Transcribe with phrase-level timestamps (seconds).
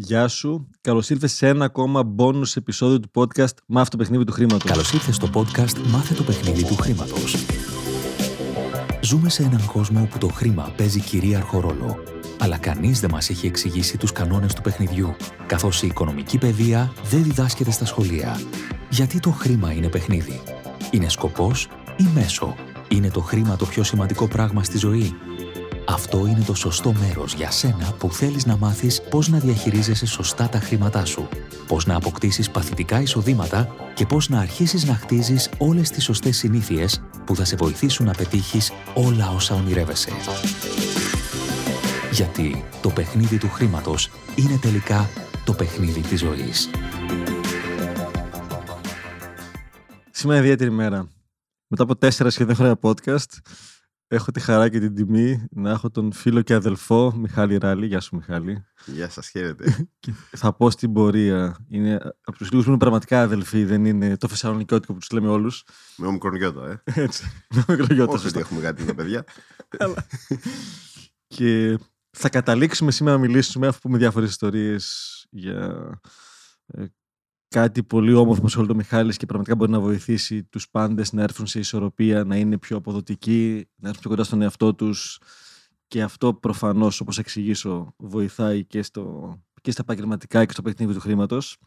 [0.00, 0.68] Γεια σου.
[0.80, 4.70] Καλώς ήρθες σε ένα ακόμα bonus επεισόδιο του podcast Μάθε το παιχνίδι του χρήματος.
[4.70, 7.36] Καλώς ήρθες στο podcast Μάθε το παιχνίδι του χρήματος.
[9.02, 11.96] Ζούμε σε έναν κόσμο όπου το χρήμα παίζει κυρίαρχο ρόλο.
[12.38, 15.16] Αλλά κανείς δεν μας έχει εξηγήσει τους κανόνες του παιχνιδιού,
[15.46, 18.40] καθώς η οικονομική παιδεία δεν διδάσκεται στα σχολεία.
[18.90, 20.40] Γιατί το χρήμα είναι παιχνίδι;
[20.90, 22.54] Είναι σκοπός ή μέσο;
[22.88, 25.16] Είναι το χρήμα το πιο σημαντικό πράγμα στη ζωή;
[25.90, 30.48] Αυτό είναι το σωστό μέρος για σένα που θέλεις να μάθεις πώς να διαχειρίζεσαι σωστά
[30.48, 31.28] τα χρήματά σου,
[31.66, 37.02] πώς να αποκτήσεις παθητικά εισοδήματα και πώς να αρχίσεις να χτίζεις όλες τις σωστές συνήθειες
[37.24, 40.10] που θα σε βοηθήσουν να πετύχεις όλα όσα ονειρεύεσαι.
[42.12, 45.08] Γιατί το παιχνίδι του χρήματος είναι τελικά
[45.44, 46.70] το παιχνίδι της ζωής.
[50.10, 51.08] Σήμερα ιδιαίτερη μέρα.
[51.68, 53.38] Μετά από τέσσερα σχεδόν χρόνια podcast,
[54.08, 57.86] έχω τη χαρά και την τιμή να έχω τον φίλο και αδελφό Μιχάλη Ράλη.
[57.86, 58.66] Γεια σου, Μιχάλη.
[58.86, 59.88] Γεια σας, χαίρετε.
[60.42, 61.56] θα πω στην πορεία.
[61.68, 61.94] Είναι
[62.24, 65.64] από τους λίγους που είναι πραγματικά αδελφοί, δεν είναι το φεσσαλονικιώτικο που τους λέμε όλους.
[65.96, 66.82] Με ομικρονιώτα, ε.
[67.02, 67.46] Έτσι.
[67.54, 68.12] Με ομικρονιώτα.
[68.12, 69.24] Όχι ότι έχουμε κάτι με τα παιδιά.
[71.36, 71.78] και
[72.10, 75.90] θα καταλήξουμε σήμερα να μιλήσουμε, αφού πούμε διάφορες ιστορίες για
[76.66, 76.84] ε,
[77.48, 81.22] κάτι πολύ όμορφο που ασχολείται ο Μιχάλης και πραγματικά μπορεί να βοηθήσει τους πάντες να
[81.22, 85.18] έρθουν σε ισορροπία, να είναι πιο αποδοτικοί, να έρθουν πιο κοντά στον εαυτό τους
[85.88, 91.00] και αυτό προφανώς, όπως εξηγήσω, βοηθάει και, στο, και στα επαγγελματικά και στο παιχνίδι του
[91.00, 91.58] χρήματος.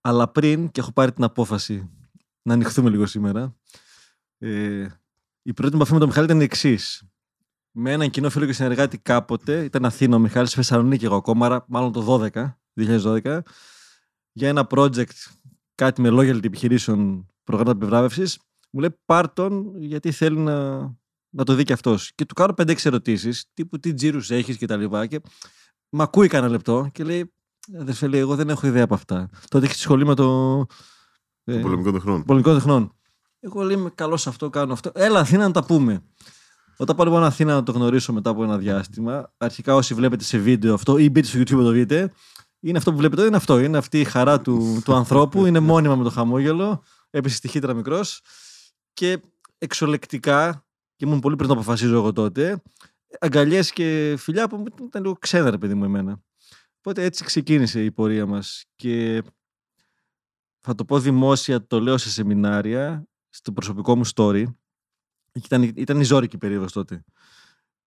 [0.00, 1.90] Αλλά πριν, και έχω πάρει την απόφαση
[2.42, 3.56] να ανοιχθούμε λίγο σήμερα,
[4.38, 4.86] ε,
[5.42, 7.02] η πρώτη μου επαφή με τον Μιχάλη ήταν η εξής.
[7.70, 11.92] Με έναν κοινό φίλο και συνεργάτη κάποτε, ήταν Αθήνα ο Μιχάλης, Θεσσαλονίκη εγώ ακόμα, μάλλον
[11.92, 13.40] το 12, 2012,
[14.32, 15.32] για ένα project,
[15.74, 18.38] κάτι με loyalty επιχειρήσεων προγράμματα επιβράβευσης,
[18.70, 20.78] μου λέει πάρ τον γιατί θέλει να,
[21.30, 22.12] να το δει και αυτός.
[22.14, 25.06] Και του κάνω 5-6 ερωτήσεις, τύπου τι τζίρους έχεις και τα λοιπά.
[25.06, 25.20] Και
[25.88, 27.32] μ' ακούει κανένα λεπτό και λέει,
[27.78, 29.28] Αδερφέ, λέει, εγώ δεν έχω ιδέα από αυτά.
[29.48, 30.66] Τότε έχει τη σχολή με το.
[31.44, 32.24] Ε, πολεμικό τεχνών.
[32.24, 32.94] Πολεμικό τεχνών.
[33.40, 34.90] Εγώ λέει, είμαι καλός σε αυτό, κάνω αυτό.
[34.94, 36.02] Έλα, Αθήνα να τα πούμε.
[36.76, 40.38] Όταν πάω λοιπόν Αθήνα να το γνωρίσω μετά από ένα διάστημα, αρχικά όσοι βλέπετε σε
[40.38, 42.12] βίντεο αυτό ή μπείτε στο YouTube να το δείτε,
[42.60, 43.58] είναι αυτό που βλέπετε, είναι αυτό.
[43.58, 45.46] Είναι αυτή η χαρά του, του ανθρώπου.
[45.46, 46.82] Είναι μόνιμα με το χαμόγελο.
[47.10, 48.20] Έπεσε στη χύτρα μικρός.
[48.92, 49.20] Και
[49.58, 50.66] εξολεκτικά,
[50.96, 52.62] και ήμουν πολύ πριν το αποφασίζω εγώ τότε,
[53.20, 56.22] αγκαλιές και φιλιά που ήταν λίγο ξένα, ρε παιδί μου, εμένα.
[56.78, 58.64] Οπότε έτσι ξεκίνησε η πορεία μας.
[58.76, 59.22] Και
[60.60, 64.44] θα το πω δημόσια, το λέω σε σεμινάρια, στο προσωπικό μου story.
[65.32, 67.04] Ήταν, ήταν η ζώρικη περίοδος τότε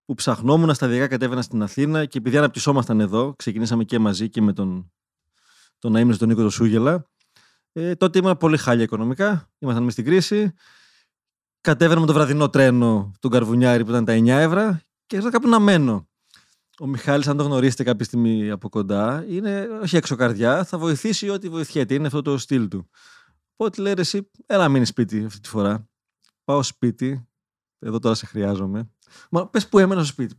[0.05, 4.53] που ψαχνόμουν σταδιακά κατέβαινα στην Αθήνα και επειδή αναπτυσσόμασταν εδώ, ξεκινήσαμε και μαζί και με
[4.53, 4.91] τον,
[5.77, 7.05] τον Αίμνη, τον Νίκο τον Σούγελα.
[7.71, 10.53] Ε, τότε ήμουν πολύ χάλια οικονομικά, ήμασταν εμεί στην κρίση.
[11.61, 15.47] Κατέβαινα με το βραδινό τρένο του Καρβουνιάρη που ήταν τα 9 ευρώ και ήρθα κάπου
[15.47, 16.07] να μένω.
[16.79, 21.29] Ο Μιχάλης, αν το γνωρίσετε κάποια στιγμή από κοντά, είναι όχι έξω καρδιά, θα βοηθήσει
[21.29, 21.93] ό,τι βοηθιέται.
[21.93, 22.89] Είναι αυτό το στυλ του.
[23.55, 25.89] Οπότε λέει εσύ, έλα μείνεις σπίτι αυτή τη φορά.
[26.43, 27.27] Πάω σπίτι,
[27.83, 28.89] εδώ τώρα σε χρειάζομαι.
[29.29, 30.35] Μα πες που έμενα στο σπίτι.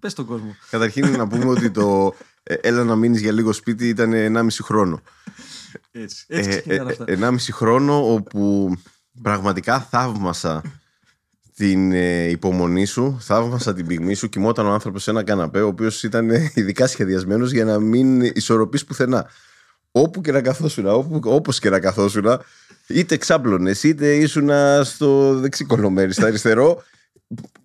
[0.00, 0.56] Πε τον κόσμο.
[0.70, 5.00] Καταρχήν να πούμε ότι το ε, έλα να μείνεις για λίγο σπίτι ήταν 1,5 χρόνο.
[5.90, 6.24] Έτσι.
[6.28, 8.72] έτσι ε, ε, 1,5 χρόνο όπου
[9.22, 10.62] πραγματικά θαύμασα
[11.56, 14.28] την ε, υπομονή σου, θαύμασα την πυγμή σου.
[14.28, 18.84] Κοιμόταν ο άνθρωπος σε ένα καναπέ, ο οποίος ήταν ειδικά σχεδιασμένος για να μην ισορροπείς
[18.84, 19.30] πουθενά.
[19.92, 20.86] Όπου και να καθόσουν,
[21.24, 22.26] όπως και να καθόσουν,
[22.86, 24.50] είτε ξάπλωνες, είτε ήσουν
[24.82, 26.82] στο δεξί κολομέρι, στο αριστερό,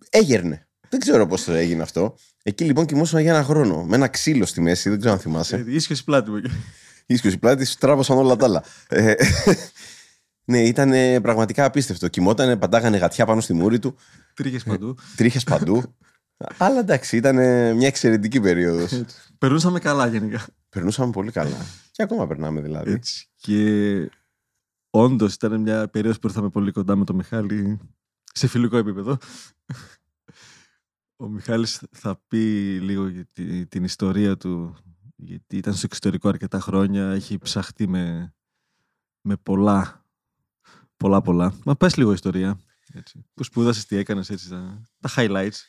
[0.09, 0.67] έγερνε.
[0.89, 2.15] Δεν ξέρω πώς έγινε αυτό.
[2.43, 3.83] Εκεί λοιπόν κοιμόσουν για ένα χρόνο.
[3.83, 5.55] Με ένα ξύλο στη μέση, δεν ξέρω αν θυμάσαι.
[5.55, 6.41] Ε, ίσιο πλάτη μου.
[7.05, 8.63] Ίσιο πλάτη, τράβωσαν όλα τα άλλα.
[8.88, 9.13] Ε,
[10.51, 12.07] ναι, ήταν πραγματικά απίστευτο.
[12.07, 13.95] Κοιμόταν, παντάγανε γατιά πάνω στη μούρη του.
[14.33, 14.95] Τρίχες παντού.
[15.15, 15.95] Τρίχες παντού.
[16.57, 17.35] Αλλά εντάξει, ήταν
[17.75, 19.01] μια εξαιρετική περίοδος.
[19.38, 20.45] Περνούσαμε καλά γενικά.
[20.69, 21.65] Περνούσαμε πολύ καλά.
[21.97, 22.91] Και ακόμα περνάμε δηλαδή.
[22.91, 23.28] Έτσι.
[23.35, 24.09] Και
[24.90, 27.80] όντως ήταν μια περίοδος που ήρθαμε πολύ κοντά με τον Μιχάλη
[28.34, 29.18] σε φιλικό επίπεδο.
[31.16, 32.38] Ο Μιχάλης θα πει
[32.81, 33.28] λίγο για
[33.69, 34.78] την ιστορία του,
[35.16, 38.33] γιατί ήταν στο εξωτερικό αρκετά χρόνια, έχει ψαχτεί με,
[39.21, 40.06] με πολλά,
[40.98, 41.54] πολλά πολλά.
[41.66, 42.60] Μα πες λίγο ιστορία,
[42.94, 43.25] έτσι.
[43.33, 45.60] Που σπούδασες, τι έκανες, έτσι, τα, τα highlights.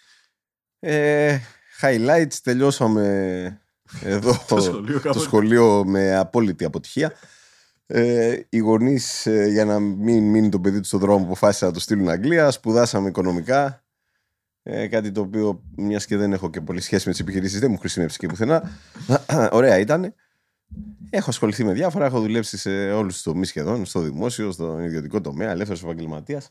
[0.79, 1.39] Ε,
[1.81, 3.68] highlights, τελειώσαμε
[4.03, 7.13] εδώ το, σχολείο, το σχολείο με απόλυτη αποτυχία.
[7.87, 11.75] Ε, οι γονείς, ε, για να μην μείνει το παιδί του στον δρόμο, αποφάσισαν να
[11.75, 12.51] το στείλουν Αγγλία.
[12.51, 13.83] Σπουδάσαμε οικονομικά.
[14.63, 17.71] Ε, κάτι το οποίο, μιας και δεν έχω και πολύ σχέση με τις επιχειρήσεις, δεν
[17.71, 18.71] μου χρησιμεύσει και πουθενά.
[19.51, 20.15] Ωραία ήταν.
[21.11, 22.07] Έχω ασχοληθεί με διάφορα.
[22.07, 23.85] Έχω δουλέψει σε όλους τους τομείς σχεδόν.
[23.85, 26.51] Στο δημόσιο, στο ιδιωτικό τομέα, ελεύθερος επαγγελματίας.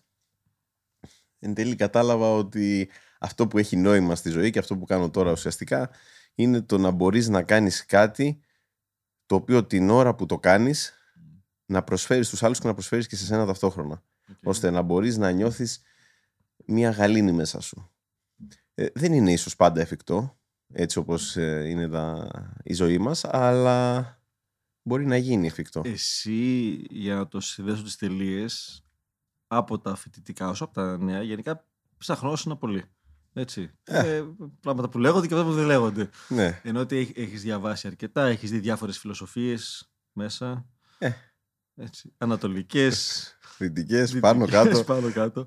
[1.40, 2.90] Εν τέλει, κατάλαβα ότι
[3.20, 5.90] αυτό που έχει νόημα στη ζωή και αυτό που κάνω τώρα ουσιαστικά
[6.40, 8.40] είναι το να μπορείς να κάνεις κάτι
[9.26, 10.94] το οποίο την ώρα που το κάνεις
[11.66, 14.04] να προσφέρεις στους άλλους και να προσφέρεις και σε σένα ταυτόχρονα.
[14.44, 15.82] Ώστε να μπορείς να νιώθεις
[16.66, 17.92] μια γαλήνη μέσα σου.
[18.74, 20.40] Ε, δεν είναι ίσως πάντα εφικτό,
[20.74, 22.30] έτσι όπως ε, είναι τα,
[22.64, 24.22] η ζωή μας, αλλά
[24.82, 25.82] μπορεί να γίνει εφικτό.
[25.86, 28.84] Εσύ, για να το συνδέσω τις τελείες,
[29.48, 31.66] από τα φοιτητικά όσο από τα νέα, γενικά
[31.98, 32.84] ψαχνώσουν πολύ.
[33.40, 33.72] Έτσι.
[33.84, 34.16] Ε.
[34.16, 34.24] Ε,
[34.60, 36.10] πράγματα που λέγονται και αυτά που δεν λέγονται.
[36.28, 36.62] Ναι.
[36.64, 40.66] Ενώ ότι έχ- έχεις διαβάσει αρκετά, έχεις δει διάφορες φιλοσοφίες μέσα.
[40.98, 41.12] Ε.
[41.76, 42.14] Έτσι.
[42.18, 44.84] Ανατολικές, Δυτικές, πάνω δυτικές, κάτω.
[44.94, 45.46] πάνω κάτω.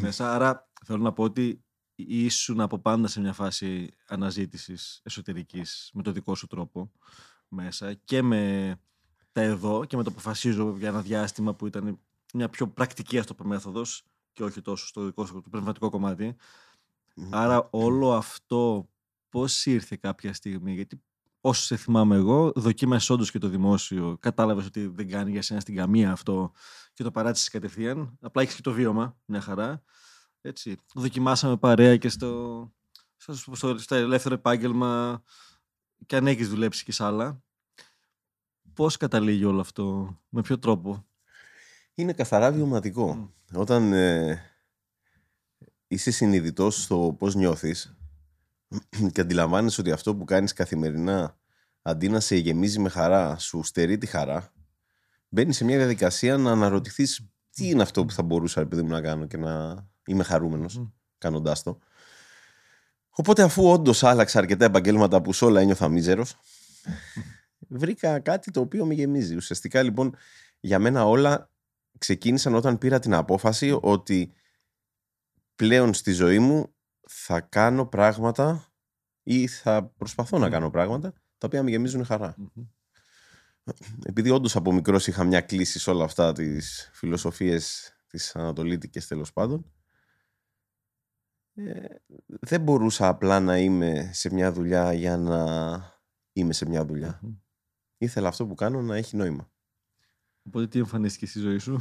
[0.00, 0.34] μέσα.
[0.34, 6.12] Άρα θέλω να πω ότι ήσουν από πάντα σε μια φάση αναζήτησης εσωτερικής με το
[6.12, 6.92] δικό σου τρόπο
[7.48, 8.74] μέσα και με
[9.32, 11.98] τα εδώ και με το αποφασίζω για ένα διάστημα που ήταν
[12.34, 16.36] μια πιο πρακτική αυτό το μέθοδος και όχι τόσο στο δικό σου το πνευματικό κομμάτι.
[17.30, 18.88] Άρα όλο αυτό
[19.28, 21.02] πώς ήρθε κάποια στιγμή, γιατί
[21.40, 25.60] όσο σε θυμάμαι εγώ, δοκίμασες όντως και το δημόσιο, κατάλαβες ότι δεν κάνει για σένα
[25.60, 26.52] στην καμία αυτό
[26.92, 29.82] και το παράτησες κατευθείαν, απλά έχεις και το βίωμα, μια χαρά.
[30.40, 30.76] Έτσι.
[30.94, 32.72] Δοκιμάσαμε παρέα και στο,
[33.16, 35.22] στο, στο, στο ελεύθερο επάγγελμα
[36.06, 37.42] και αν έχεις δουλέψει και σε άλλα.
[38.74, 41.06] Πώς καταλήγει όλο αυτό, με ποιο τρόπο;
[41.94, 43.34] Είναι καθαρά βιωματικό.
[43.54, 44.51] Όταν ε,
[45.92, 47.96] είσαι συνειδητός στο πώς νιώθεις
[49.12, 51.36] και αντιλαμβάνεσαι ότι αυτό που κάνεις καθημερινά
[51.82, 54.52] αντί να σε γεμίζει με χαρά, σου στερεί τη χαρά,
[55.28, 58.88] μπαίνεις σε μια διαδικασία να αναρωτηθείς τι είναι αυτό που θα μπορούσα ρε παιδί μου,
[58.88, 60.86] να κάνω και να είμαι χαρούμενος Μμμ.
[61.18, 61.78] κάνοντάς το.
[63.10, 66.38] Οπότε αφού όντως άλλαξα αρκετά επαγγέλματα που σε όλα ένιωθα μίζερος,
[67.68, 69.36] βρήκα κάτι το οποίο με γεμίζει.
[69.36, 70.16] Ουσιαστικά λοιπόν
[70.60, 71.50] για μένα όλα
[71.98, 74.32] ξεκίνησαν όταν πήρα την απόφαση ότι
[75.54, 76.74] πλέον στη ζωή μου
[77.08, 78.72] θα κάνω πράγματα
[79.22, 80.50] ή θα προσπαθώ να Μμ.
[80.50, 82.34] κάνω πράγματα τα οποία με γεμίζουν χαρά.
[82.36, 82.66] Μμμ.
[84.04, 89.32] Επειδή όντως από μικρός είχα μια κλίση σε όλα αυτά τις φιλοσοφίες τι Ανατολίτικες τέλος
[89.32, 89.72] πάντων,
[91.54, 91.84] ε,
[92.26, 95.44] δεν μπορούσα απλά να είμαι σε μια δουλειά για να
[96.32, 97.18] είμαι σε μια δουλειά.
[97.22, 97.34] Μμμ.
[97.98, 99.50] Ήθελα αυτό που κάνω να έχει νόημα.
[100.42, 101.80] Οπότε τι εμφανίστηκε στη ζωή σου;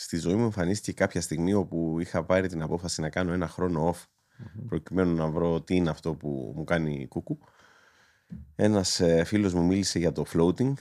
[0.00, 3.94] Στη ζωή μου εμφανίστηκε κάποια στιγμή όπου είχα πάρει την απόφαση να κάνω ένα χρόνο
[3.94, 4.06] off
[4.68, 7.38] προκειμένου να βρω τι είναι αυτό που μου κάνει κούκου.
[8.56, 10.72] Ένας ε, φίλος μου μίλησε για το floating,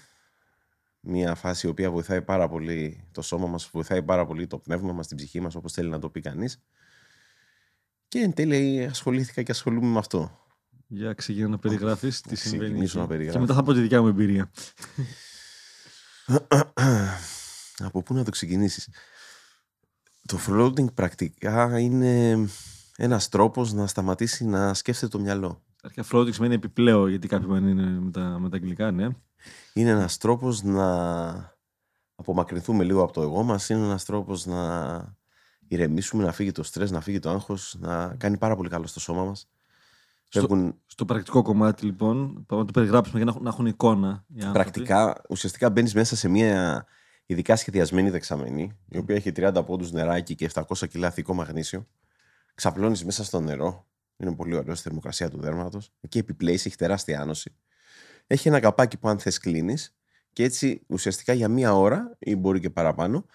[1.00, 4.94] μια φάση η οποία βοηθάει πάρα πολύ το σώμα μας, βοηθάει πάρα πολύ το πνεύμα
[4.94, 6.62] μας, την ψυχή μας, όπως θέλει να το πει κανείς.
[8.08, 10.40] Και εν τέλει ασχολήθηκα και ασχολούμαι με αυτό.
[10.88, 12.64] Για ξεκινά να περιγράφεις τι συμβαίνει.
[12.64, 13.08] ξεκινήσω εκεί.
[13.08, 13.38] να περιγράφω.
[13.38, 14.52] Και μετά θα πω τη δικιά μου εμπειρία.
[17.84, 18.90] Από πού να το ξεκινήσεις;
[20.28, 22.38] Το floating πρακτικά είναι
[22.98, 25.62] ένας τρόπος να σταματήσει να σκέφτεται το μυαλό.
[25.82, 29.08] Αρχικά floating σημαίνει επιπλέον, γιατί κάποιοι δεν είναι με τα, με τα αγγλικά, ναι.
[29.74, 31.56] Είναι ένας τρόπος να
[32.16, 33.70] απομακρυνθούμε λίγο από το εγώ μας.
[33.70, 35.16] Είναι ένας τρόπος να
[35.68, 39.00] ηρεμήσουμε, να φύγει το στρες, να φύγει το άγχος, να κάνει πάρα πολύ καλό στο
[39.00, 39.48] σώμα μας.
[40.30, 43.66] Στο- Φεύγουν Στο πρακτικό κομμάτι, λοιπόν, πάμε να το περιγράψουμε για να, έχουν- να έχουν
[43.66, 44.26] εικόνα.
[44.28, 44.54] οι άνθρωποι.
[44.54, 46.86] πρακτικά, ουσιαστικά μπαίνεις μέσα σε μια
[47.28, 51.88] ειδικά σχεδιασμένη δεξαμενή, η οποία έχει 30 πόντους νεράκι και 700 κιλά θικό μαγνήσιο.
[52.56, 53.88] Ξαπλώνεις μέσα στο νερό.
[54.18, 55.92] Είναι πολύ ωραίο στη θερμοκρασία του δέρματος.
[56.02, 57.56] Εκεί επιπλέεις, έχει τεράστια άνοση.
[58.28, 59.96] Έχει ένα καπάκι που αν θες κλείνεις
[60.34, 63.26] και έτσι ουσιαστικά για μία ώρα ή μπορεί και παραπάνω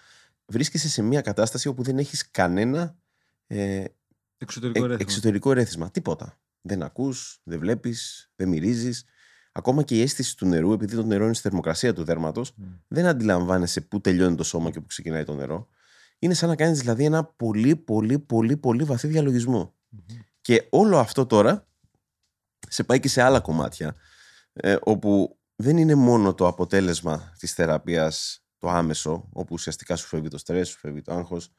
[0.45, 2.95] βρίσκεσαι σε μια κατάσταση όπου δεν έχεις κανένα
[3.47, 3.83] ε,
[4.37, 5.01] Εξωτερικό ε, ρεύμα.
[5.01, 5.91] εξωτερικό ερέθισμα.
[5.91, 6.39] Τίποτα.
[6.61, 9.05] Δεν ακούς, δεν βλέπεις, δεν μυρίζεις.
[9.55, 12.63] Ακόμα και η αίσθηση του νερού, επειδή το νερό είναι στη θερμοκρασία του δέρματος, Μμ.
[12.87, 15.67] δεν αντιλαμβάνεσαι πού τελειώνει το σώμα και πού ξεκινάει το νερό.
[16.19, 19.75] Είναι σαν να κάνεις δηλαδή ένα πολύ πολύ πολύ πολύ βαθύ διαλογισμό.
[19.89, 20.19] Μμμ.
[20.41, 21.67] Και όλο αυτό τώρα
[22.67, 23.95] σε πάει και σε άλλα κομμάτια,
[24.53, 30.27] ε, όπου δεν είναι μόνο το αποτέλεσμα της θεραπείας το άμεσο, όπου ουσιαστικά σου φεύγει
[30.27, 31.51] το στρες, σου φεύγει το άγχος,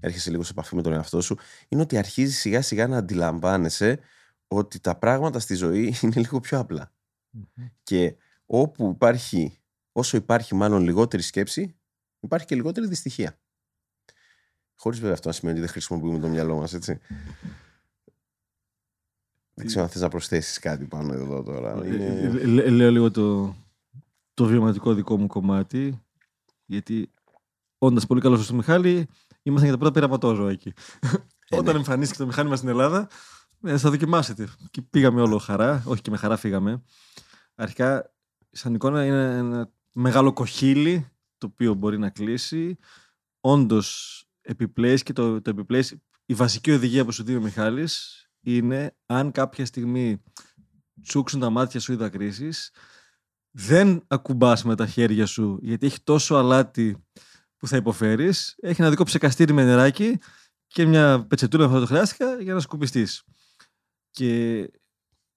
[0.00, 1.36] έρχεσαι λίγο σε επαφή με τον εαυτό σου,
[1.68, 3.98] είναι ότι αρχίζεις σιγά σιγά να αντιλαμβάνεσαι
[4.48, 6.92] ότι τα πράγματα στη ζωή είναι λίγο πιο απλά.
[7.32, 7.66] Μμμ.
[7.82, 9.58] Και όπου υπάρχει,
[9.92, 11.76] όσο υπάρχει μάλλον λιγότερη σκέψη,
[12.20, 13.38] υπάρχει και λιγότερη δυστυχία.
[14.74, 16.98] Χωρίς βέβαια αυτό να σημαίνει ότι δεν χρησιμοποιούμε το μυαλό μας, έτσι.
[19.54, 21.84] Δεν ξέρω αν θες να προσθέσεις κάτι πάνω εδώ τώρα.
[21.84, 22.04] Ε, Είναι...
[22.04, 23.56] ε, λέ- Λέω λίγο το,
[24.34, 26.02] το βιωματικό δικό μου κομμάτι,
[26.66, 27.10] γιατί
[27.78, 29.08] όντας πολύ καλός στο Μιχάλη,
[29.42, 30.72] ήμασταν για τα πρώτα πειραματόζωα εκεί.
[31.48, 31.78] Ε, Όταν ναι.
[31.78, 33.08] εμφανίστηκε το μηχάνημα στην Ελλάδα,
[33.62, 34.48] ε, θα δοκιμάσετε.
[34.70, 36.82] Και πήγαμε όλο χαρά, όχι και με χαρά φύγαμε.
[37.54, 38.12] Αρχικά,
[38.50, 42.78] σαν εικόνα είναι ένα μεγάλο κοχύλι, το οποίο μπορεί να κλείσει.
[43.40, 45.96] Όντως, επιπλέεις και το, το επιπλέεις.
[46.26, 50.22] Η βασική οδηγία που σου δίνει ο Μιχάλης είναι αν κάποια στιγμή
[51.02, 52.70] τσούξουν τα μάτια σου ή δακρύσεις,
[53.50, 57.04] δεν ακουμπάς με τα χέρια σου γιατί έχει τόσο αλάτι
[57.56, 58.54] που θα υποφέρεις.
[58.60, 60.18] Έχει ένα δικό ψεκαστήρι με νεράκι
[60.66, 63.24] και μια πετσετούλα αυτό το χρειάστηκα για να σκουπιστείς.
[64.12, 64.58] Και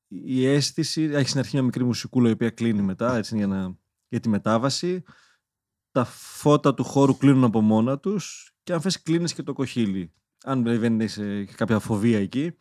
[0.08, 3.78] η αίσθηση, έχει στην αρχή μια μικρή μουσικούλα η οποία κλείνει μετά έτσι, για, να,
[4.08, 5.04] για τη μετάβαση.
[5.92, 10.14] Τα φώτα του χώρου κλείνουν από μόνα τους και αν θες κλείνεις και το κοχύλι.
[10.44, 12.52] Αν δεν έχει κάποια φοβία εκεί.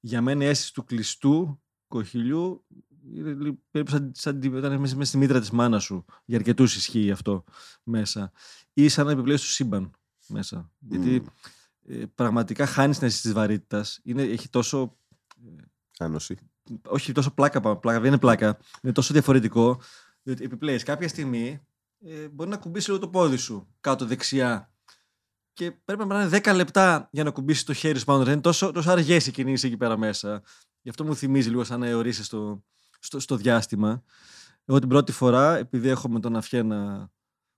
[0.00, 2.66] Για μένα η αίσθηση του κλειστού κοχυλιού
[3.14, 6.04] είναι περίπου σαν, σαν ήταν μέσα στη μήτρα της μάνας σου.
[6.24, 7.44] Για αρκετούς ισχύει αυτό
[7.82, 8.32] μέσα.
[8.72, 9.90] Ή σαν να επιπλέεις στο σύμπαν
[10.28, 10.72] μέσα.
[10.78, 11.24] Γιατί
[11.86, 14.00] ε, πραγματικά χάνεις την αίσθηση της βαρύτητας.
[14.04, 14.98] Έχει τόσο.
[15.98, 16.36] Άνωση.
[16.86, 18.58] Όχι τόσο πλάκα, πλάκα, δεν είναι πλάκα.
[18.82, 19.80] Είναι τόσο διαφορετικό.
[20.22, 21.66] Διότι επιπλέεις κάποια στιγμή
[22.04, 24.70] ε, μπορεί να κουμπίσει λίγο το πόδι σου κάτω δεξιά.
[25.52, 28.30] Και πρέπει να είναι 10 λεπτά για να κουμπίσει το χέρι σου πάνω.
[28.30, 30.42] Είναι τόσο, τόσο αργές οι κινήσεις εκεί πέρα μέσα.
[30.82, 32.64] Γι' αυτό μου θυμίζει λίγο σαν να αιωρήσει στο,
[32.98, 34.02] στο, στο διάστημα.
[34.64, 37.10] Εγώ την πρώτη φορά, επειδή έχω με τον Αφιένα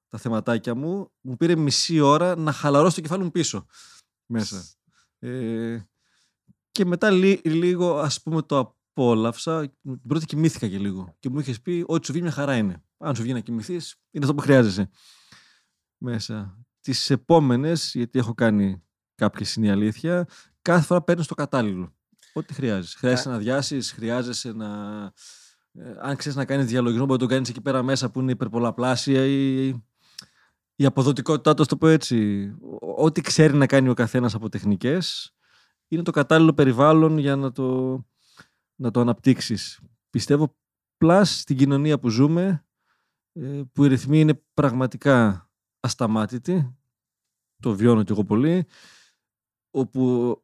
[0.08, 3.66] τα θεματάκια μου, μου πήρε μισή ώρα να χαλαρώσω το κεφάλι μου πίσω
[4.26, 4.64] μέσα.
[5.18, 5.78] Ε,
[6.72, 9.68] και μετά λίγο ας πούμε το απόλαυσα.
[9.82, 11.16] Την πρώτη κοιμήθηκα και λίγο.
[11.18, 12.82] Και μου είχες πει ό,τι σου βγει μια χαρά είναι.
[12.98, 14.90] Αν σου βγει να κοιμηθείς, είναι αυτό που χρειάζεσαι.
[15.98, 16.58] Μέσα.
[16.80, 18.82] Τις επόμενες, γιατί έχω κάνει
[19.14, 20.26] κάποιες είναι η αλήθεια,
[20.62, 21.96] κάθε φορά παίρνεις το κατάλληλο.
[22.32, 22.96] Ό,τι χρειάζεσαι.
[22.98, 24.66] Χρειάζεσαι να διάσει, χρειάζεσαι να.
[25.72, 28.30] Ε, αν ξέρεις να κάνεις διαλογισμό, μπορεί να το κάνεις εκεί πέρα μέσα που είναι
[28.30, 29.66] υπερπολαπλάσια ή
[30.74, 32.50] η αποδοτικότητά του, το πω έτσι.
[32.96, 35.34] Ό,τι ξέρει να κάνει ο καθένας από τεχνικές,
[35.88, 37.98] είναι το κατάλληλο περιβάλλον για να το,
[38.74, 39.80] να το αναπτύξεις.
[40.10, 40.56] Πιστεύω
[40.96, 42.66] πλάς στην κοινωνία που ζούμε,
[43.32, 45.48] ε, που οι ρυθμοί είναι πραγματικά
[45.80, 46.76] ασταμάτητοι,
[47.62, 48.66] το βιώνω κι εγώ πολύ,
[49.70, 50.36] όπου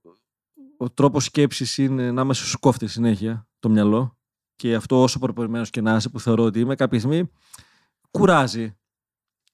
[0.77, 4.19] ο τρόπος σκέψης είναι να είμαι σου κόφτες συνέχεια το μυαλό
[4.57, 7.31] και αυτό όσο προπορημένος και να είσαι που θεωρώ ότι είμαι κάποια στιγμή
[8.11, 8.77] κουράζει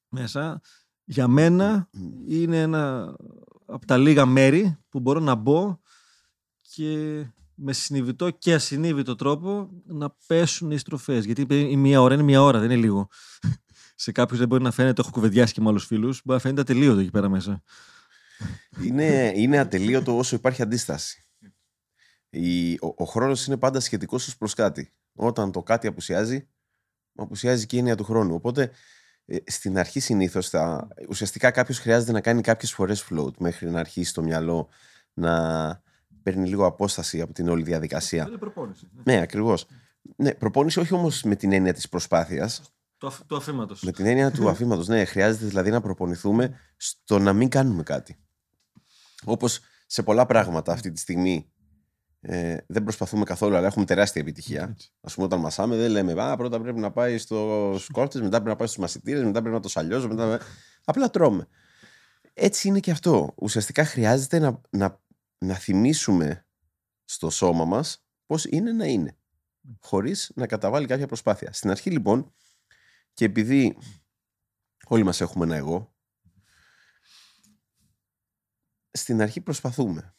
[0.09, 0.61] μέσα.
[1.05, 1.89] Για μένα
[2.27, 3.15] είναι ένα
[3.67, 5.80] από τα λίγα μέρη που μπορώ να μπω
[6.75, 7.25] και
[7.55, 11.25] με συνειδητό και ασυνείδητο τρόπο να πέσουν οι στροφές.
[11.25, 13.09] Γιατί η μία ώρα είναι μία ώρα, δεν είναι λίγο.
[13.95, 16.61] Σε κάποιους δεν μπορεί να φαίνεται, έχω κουβεντιάσει και με άλλους φίλους, μπορεί να φαίνεται
[16.61, 17.63] ατελείωτο εκεί πέρα μέσα.
[18.83, 21.25] Είναι, είναι ατελείωτο όσο υπάρχει αντίσταση.
[22.31, 24.93] Η, ο, ο χρόνος είναι πάντα σχετικός ως προς κάτι.
[25.15, 26.49] Όταν το κάτι απουσιάζει,
[27.15, 28.35] απουσιάζει και η έννοια του χρόνου.
[28.35, 28.71] Οπότε
[29.25, 30.51] ε, στην αρχή συνήθως
[31.09, 34.69] ουσιαστικά κάποιος χρειάζεται να κάνει κάποιες φορές float μέχρι να αρχίσει το μυαλό
[35.13, 35.83] να
[36.23, 38.25] παίρνει λίγο απόσταση από την όλη διαδικασία.
[38.29, 38.89] Είναι προπόνηση.
[39.05, 39.67] Ναι, ναι ακριβώς.
[40.17, 42.63] Ναι, προπόνηση όχι όμως με την έννοια της προσπάθειας.
[42.99, 43.83] Του, του αφήματος.
[43.83, 44.89] Με την έννοια του αφήματος.
[44.89, 48.17] Ναι, χρειάζεται δηλαδή να προπονηθούμε στο να μην κάνουμε κάτι.
[49.25, 51.51] Όπως σε πολλά πράγματα αυτή τη στιγμή
[52.21, 54.77] ε, δεν προσπαθούμε καθόλου, αλλά έχουμε τεράστια επιτυχία.
[55.01, 58.49] Α πούμε, όταν μασάμε, δεν λέμε Α, πρώτα πρέπει να πάει στο κόρτε, μετά πρέπει
[58.49, 60.09] να πάει στους μασητήρε, μετά πρέπει να το σαλιώσω.
[60.09, 60.41] Μετά...
[60.85, 61.47] Απλά τρώμε.
[62.35, 63.35] Έτσι είναι και αυτό.
[63.37, 65.01] Ουσιαστικά χρειάζεται να, να,
[65.45, 66.47] να θυμίσουμε
[67.05, 69.17] στο σώμα μας πώς είναι να είναι.
[69.81, 71.53] Χωρίς να καταβάλει κάποια προσπάθεια.
[71.53, 72.33] Στην αρχή λοιπόν,
[73.13, 73.77] και επειδή
[74.87, 75.95] όλοι μας έχουμε ένα εγώ,
[78.91, 80.15] στην αρχή προσπαθούμε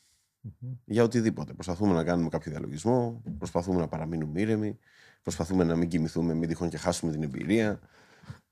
[0.86, 1.54] για οτιδήποτε.
[1.54, 4.78] Προσπαθούμε να κάνουμε κάποιο διαλογισμό, προσπαθούμε να παραμείνουμε ήρεμοι,
[5.22, 7.80] προσπαθούμε να μην κοιμηθούμε, μην τυχόν και χάσουμε την εμπειρία.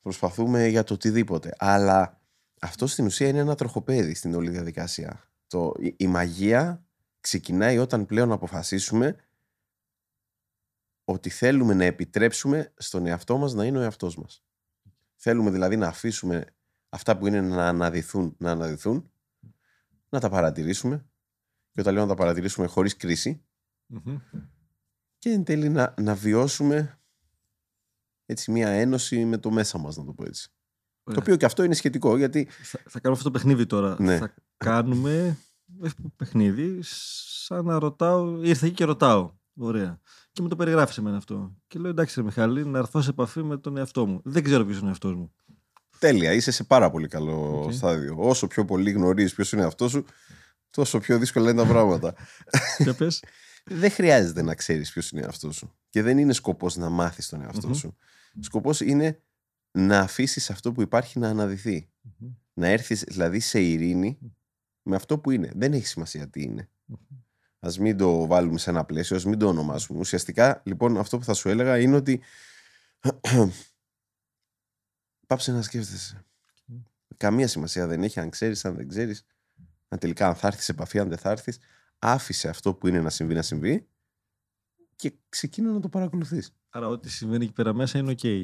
[0.01, 1.55] Προσπαθούμε για το οτιδήποτε.
[1.57, 2.21] Αλλά
[2.61, 5.28] αυτό στην ουσία είναι ένα τροχοπέδι στην όλη διαδικασία.
[5.49, 6.85] Το, η, η μαγεία
[7.19, 9.15] ξεκινάει όταν πλέον αποφασίσουμε
[11.03, 14.43] ότι θέλουμε να επιτρέψουμε στον εαυτό μας να είναι ο εαυτός μας.
[15.15, 16.45] Θέλουμε δηλαδή να αφήσουμε
[16.89, 19.11] αυτά που είναι να αναδυθούν, να αναδυθούν,
[20.09, 21.05] να τα παρατηρήσουμε,
[21.71, 23.39] και όταν λέω να τα παρατηρήσουμε χωρίς και
[25.29, 26.99] εν τέλει να, να βιώσουμε
[28.25, 30.49] έτσι μια ένωση με το μέσα μας να το πω έτσι.
[31.03, 32.45] Το οποίο και αυτό είναι σχετικό γιατί...
[32.45, 33.95] Θα, θα κάνουμε αυτό το παιχνίδι τώρα.
[33.99, 34.17] Ναι.
[34.17, 35.37] Θα κάνουμε
[36.15, 39.31] παιχνίδι σαν να ρωτάω, ήρθα εκεί και ρωτάω.
[39.55, 39.99] Ωραία.
[40.31, 41.55] Και μου το περιγράφεις εμένα αυτό.
[41.67, 44.21] Και λέω εντάξει, ρε Μιχάλη, να έρθω σε επαφή με τον εαυτό μου.
[44.23, 45.31] Δεν ξέρω ποιος είναι ο εαυτός μου.
[45.99, 47.73] Τέλεια, είσαι σε πάρα πολύ καλό okay.
[47.73, 48.15] στάδιο.
[48.17, 50.05] Όσο πιο πολύ γνωρίζεις ποιος είναι αυτό σου,
[50.69, 52.15] τόσο πιο δύσκολα είναι τα πράγματα.
[52.77, 53.23] Για πες.
[53.63, 55.73] δεν χρειάζεται να ξέρεις ποιος είναι ο εαυτός σου.
[55.89, 57.97] Και δεν είναι σκοπός να μάθεις τον εαυτό σου.
[58.39, 59.21] Σκοπός είναι
[59.71, 61.89] να αφήσεις αυτό που υπάρχει να αναδυθει
[62.53, 64.19] Να έρθεις δηλαδή σε ειρήνη
[64.89, 65.51] με αυτό που είναι.
[65.55, 66.69] Δεν έχει σημασία τι είναι.
[67.59, 69.99] Α μην το βάλουμε σε ένα πλαίσιο, ας μην το ονομάσουμε.
[69.99, 72.21] Ουσιαστικά, λοιπόν, αυτό που θα σου έλεγα είναι ότι.
[75.27, 76.25] Πάψε να σκέφτεσαι.
[77.17, 79.25] Καμία σημασία δεν έχει αν ξέρεις, αν δεν ξέρεις
[79.89, 81.59] να τελικά αν θα έρθεις σε επαφή, αν δεν θα έρθεις.
[81.99, 83.87] Άφησε αυτό που είναι να συμβεί να συμβεί
[84.95, 86.55] και ξεκίνα να το παρακολουθείς.
[86.69, 88.43] Άρα, ό,τι συμβαίνει εκεί πέρα μέσα είναι OK.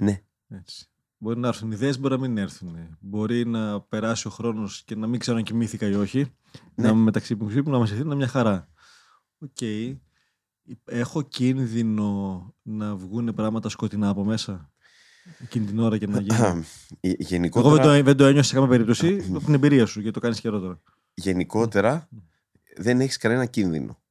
[0.00, 0.22] Ναι.
[0.48, 0.88] Έτσι.
[1.22, 2.98] Μπορεί να έρθουν ιδέες, μπορεί να μην έρθουν.
[3.00, 6.18] Μπορεί να περάσει ο χρόνος και να μην ξέρω αν κοιμήθηκα ή όχι.
[6.18, 6.84] Ναι.
[6.84, 8.68] Να είμαι μεταξύ που να μα ευθύνει μια χαρά.
[9.38, 9.60] Οκ.
[10.84, 14.72] Έχω κίνδυνο να βγουν πράγματα σκοτεινά από μέσα;
[15.42, 16.64] Εκείνη την ώρα και να γίνει.
[17.00, 20.00] Ε, Εγώ Γενικότερα, δεν το, δεν το ένιωσα σε καμία περίπτωση από την εμπειρία σου,
[20.00, 20.80] γιατί το κάνεις καιρό τώρα.
[21.14, 22.08] γενικότερα
[22.76, 24.02] δεν έχεις κανένα κίνδυνο.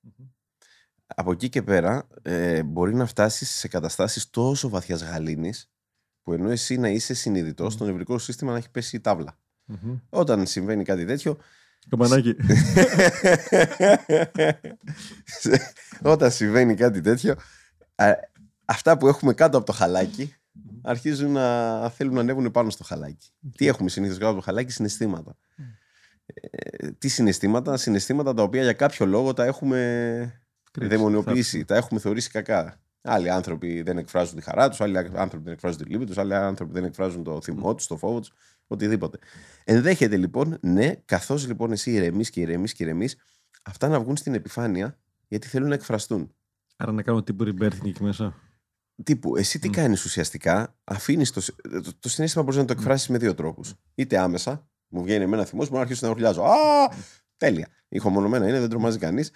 [1.05, 5.69] Από εκεί και πέρα ε, μπορεί να φτάσεις σε καταστάσεις τόσο βαθιάς γαλήνης
[6.23, 9.37] που ενώ εσύ να είσαι συνειδητός, το νευρικό σου σύστημα να έχει πέσει η τάβλα.
[10.09, 11.37] Όταν συμβαίνει κάτι τέτοιο,
[11.89, 12.35] Καμπανάκι.
[16.13, 17.35] όταν συμβαίνει κάτι τέτοιο,
[17.95, 18.05] α,
[18.65, 20.33] αυτά που έχουμε κάτω από το χαλάκι
[20.81, 23.29] αρχίζουν να θέλουν να ανέβουν πάνω στο χαλάκι.
[23.55, 25.37] Τι έχουμε συνήθως κάτω από το χαλάκι, συναισθήματα.
[26.25, 31.99] Ε, τι συναισθήματα, συναισθήματα τα οποία για κάποιο λόγο τα έχουμε Κρύψει, δαιμονιοποιήσει, τα έχουμε
[31.99, 32.79] θεωρήσει κακά.
[33.01, 36.35] Άλλοι άνθρωποι δεν εκφράζουν τη χαρά τους, άλλοι άνθρωποι δεν εκφράζουν τη λύπη τους, άλλοι
[36.35, 38.31] άνθρωποι δεν εκφράζουν το θυμό τους, το φόβο τους,
[38.67, 39.17] οτιδήποτε.
[39.63, 43.15] Ενδέχεται λοιπόν, ναι, καθώς λοιπόν εσύ ηρεμείς και ηρεμείς και ηρεμείς,
[43.63, 46.35] αυτά να βγουν στην επιφάνεια γιατί θέλουν να εκφραστούν.
[46.77, 48.35] Άρα να κάνω τύπου rebirthing εκεί μέσα.
[49.03, 51.41] Τύπου, εσύ τι κάνεις ουσιαστικά, αφήνεις το,
[51.83, 53.73] το, το συνέστημα μπορείς να το εκφράσεις με δύο τρόπους.
[53.95, 56.43] Είτε άμεσα, μου βγαίνει εμένα θυμός, μπορώ να αρχίσω να ουρλιάζω.
[56.43, 56.53] Α,
[57.37, 57.67] τέλεια.
[57.89, 59.31] Ηχομονωμένα είναι, δεν τρομάζει κανείς.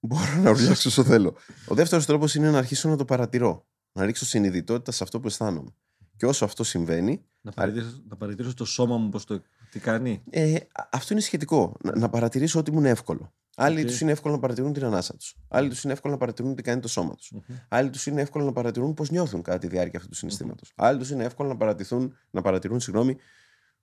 [0.00, 1.36] Μπορώ να ουρλιάξω όσο θέλω.
[1.68, 3.66] Ο δεύτερος τρόπος είναι να αρχίσω να το παρατηρώ.
[3.92, 5.70] Να ρίξω συνειδητότητα σε αυτό που αισθάνομαι.
[6.16, 10.22] Και όσο αυτό συμβαίνει, Να παρατηρήσω, να παρατηρήσω το σώμα μου πώς το τι κάνει.
[10.30, 11.76] ε, α- αυτό είναι σχετικό.
[11.82, 13.32] Να, να παρατηρήσω ότι μου είναι εύκολο.
[13.56, 13.86] Άλλοι Οκ.
[13.86, 15.36] τους είναι εύκολο να παρατηρούν την ανάσα τους.
[15.48, 17.32] Άλλοι τους είναι εύκολο να παρατηρούν τι κάνει το σώμα τους.
[17.68, 20.72] Άλλοι τους είναι εύκολο να παρατηρούν πώς νιώθουν κατά τη διάρκεια αυτού του συναισθήματος.
[20.76, 23.16] Άλλοι τους είναι εύκολο να παρατηρούν, να παρατηρούν συγγνώμη,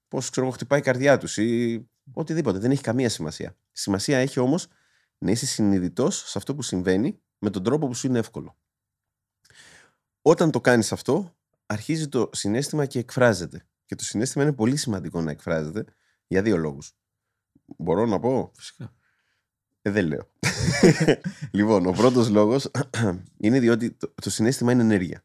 [0.08, 1.82] πώς χτυπάει η καρδιά τους ή
[2.14, 2.60] οτιδήποτε.
[2.60, 3.56] Δεν έχει καμία σημασία.
[3.72, 4.68] Σημασία έχει όμως
[5.18, 8.58] να είσαι συνειδητός σε αυτό που συμβαίνει με τον τρόπο που σου είναι εύκολο.
[10.22, 13.68] Όταν το κάνεις αυτό, αρχίζει το συνέστημα και εκφράζεται.
[13.86, 15.86] Και το συνέστημα είναι πολύ σημαντικό να εκφράζεται
[16.28, 16.94] για δύο λόγους.
[17.78, 18.94] Μπορώ να πω; Φυσικά.
[19.82, 20.30] Ε, δεν λέω.
[21.52, 22.72] λοιπόν, ο πρώτος λόγος
[23.44, 25.24] είναι διότι το, το συνέστημα είναι ενέργεια.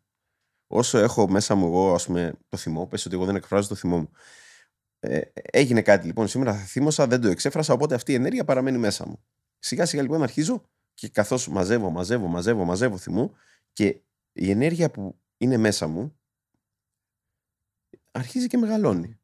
[0.66, 3.74] Όσο έχω μέσα μου εγώ, ας πούμε, το θυμό, πες ότι εγώ δεν εκφράζω το
[3.74, 4.10] θυμό μου.
[4.98, 8.78] Ε, έγινε κάτι λοιπόν σήμερα, θα θύμωσα, δεν το εξέφρασα, οπότε αυτή η ενέργεια παραμένει
[8.78, 9.24] μέσα μου.
[9.64, 10.62] Σιγά σιγά λοιπόν αρχίζω
[10.94, 13.32] και καθώς μαζεύω, μαζεύω, μαζεύω, μαζεύω θυμού
[13.72, 14.00] και
[14.32, 16.16] η ενέργεια που είναι μέσα μου
[18.10, 19.18] αρχίζει και μεγαλώνει.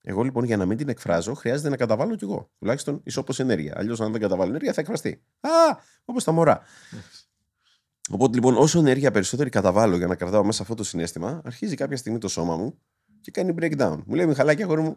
[0.00, 2.50] Εγώ λοιπόν για να μην την εκφράζω, χρειάζεται να καταβάλω κι εγώ.
[2.58, 3.74] Τουλάχιστον ισόπως ενέργεια.
[3.76, 5.22] Αλλιώς, αν δεν καταβάλω ενέργεια, θα εκφραστεί.
[5.40, 5.48] Α,
[6.04, 6.62] όπως τα μωρά.
[8.10, 11.96] Οπότε λοιπόν, όσο ενέργεια περισσότερη καταβάλω για να κρατάω μέσα αυτό το συνέστημα, αρχίζει κάποια
[11.96, 12.78] στιγμή το σώμα μου
[13.20, 13.98] και κάνει breakdown.
[14.06, 14.96] Μου λέει Μιχαλάκη, αγόρι μου,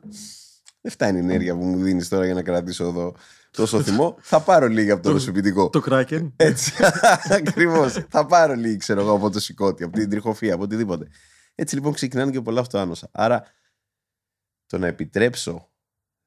[0.82, 3.16] δεν φτάνει η ενέργεια που μου δίνεις τώρα για να κρατήσω εδώ
[3.58, 4.18] τόσο θυμό.
[4.20, 5.70] θα πάρω λίγη από το νοσοποιητικό.
[5.70, 6.32] Το Kraken.
[6.36, 6.74] Έτσι.
[7.40, 7.94] Ακριβώς.
[8.10, 11.08] θα πάρω λίγη, ξέρω εγώ, από το σηκώτη, από την τριχοφία, από οτιδήποτε.
[11.56, 13.10] Έτσι λοιπόν ξεκινάνε και πολλά αυτοάνοσα.
[13.12, 13.44] Άρα
[14.66, 15.72] το να επιτρέψω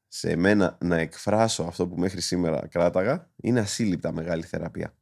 [0.09, 4.95] σε μένα να εκφράσω αυτό που μέχρι σήμερα κράταγα είναι ασύλληπτα μεγάλη θεραπεία.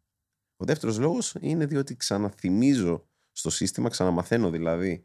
[0.56, 5.02] Ο δεύτερος λόγος είναι διότι ξαναθυμίζω στο σύστημα, ξαναμαθαίνω δηλαδή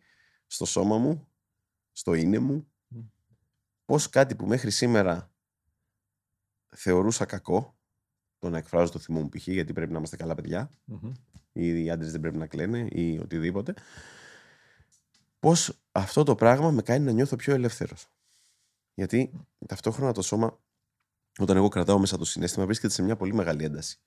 [0.47, 1.27] στο σώμα μου,
[1.91, 2.67] στο είναι μου,
[3.85, 5.32] πώς κάτι που μέχρι σήμερα
[6.75, 7.77] θεωρούσα κακό,
[8.39, 9.47] το να εκφράζω το θυμό μου π.χ.
[9.47, 11.11] γιατί πρέπει να είμαστε καλά παιδιά, Μμμ.
[11.51, 13.73] ή οι άντρες δεν πρέπει να κλαίνε ή οτιδήποτε.
[15.39, 18.07] Πώς αυτό το πράγμα με κάνει να νιώθω πιο ελεύθερος.
[18.93, 19.31] Γιατί
[19.67, 20.59] ταυτόχρονα το σώμα,
[21.39, 23.99] όταν εγώ κρατάω μέσα το συνέστημα, βρίσκεται σε μια πολύ μεγάλη ένταση.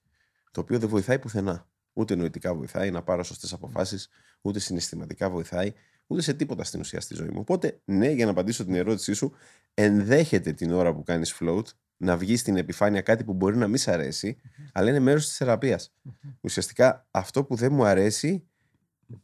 [0.50, 1.68] Το οποίο δεν βοηθάει πουθενά.
[1.92, 4.08] Ούτε νοητικά βοηθάει να πάρω σωστές αποφάσεις,
[4.40, 5.72] ούτε συναισθηματικά βοηθάει,
[6.06, 7.40] ούτε σε τίποτα στην ουσία στη ζωή μου.
[7.40, 9.32] Οπότε, ναι, για να απαντήσω την ερώτησή σου,
[9.74, 11.64] ενδέχεται την ώρα που κάνεις float
[11.96, 14.36] να βγει στην επιφάνεια κάτι που μπορεί να μην σ' αρέσει,
[14.72, 15.92] αλλά είναι μέρος της θεραπείας.
[16.40, 18.46] Ουσιαστικά αυτό που δεν μου αρέσει,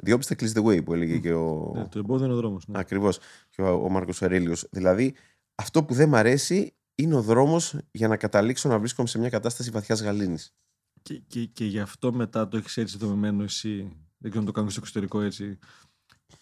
[0.04, 1.72] the obstacle is the way που έλεγε και ο.
[1.74, 2.66] Ναι, το εμπόδιο είναι ο δρόμος.
[2.66, 2.78] Ναι.
[2.78, 3.18] Ακριβώς.
[3.50, 4.54] Και ο, ο Μάρκος Αρέλιο.
[4.70, 5.14] Δηλαδή,
[5.54, 9.28] αυτό που δεν μου αρέσει είναι ο δρόμος για να καταλήξω να βρίσκομαι σε μια
[9.28, 10.54] κατάσταση βαθιάς γαλήνης.
[11.02, 13.96] Και, και, και γι' αυτό μετά το έχεις έτσι δομημένο εσύ.
[14.18, 15.58] Δεν ξέρω αν το κάνω στο εξωτερικό έτσι.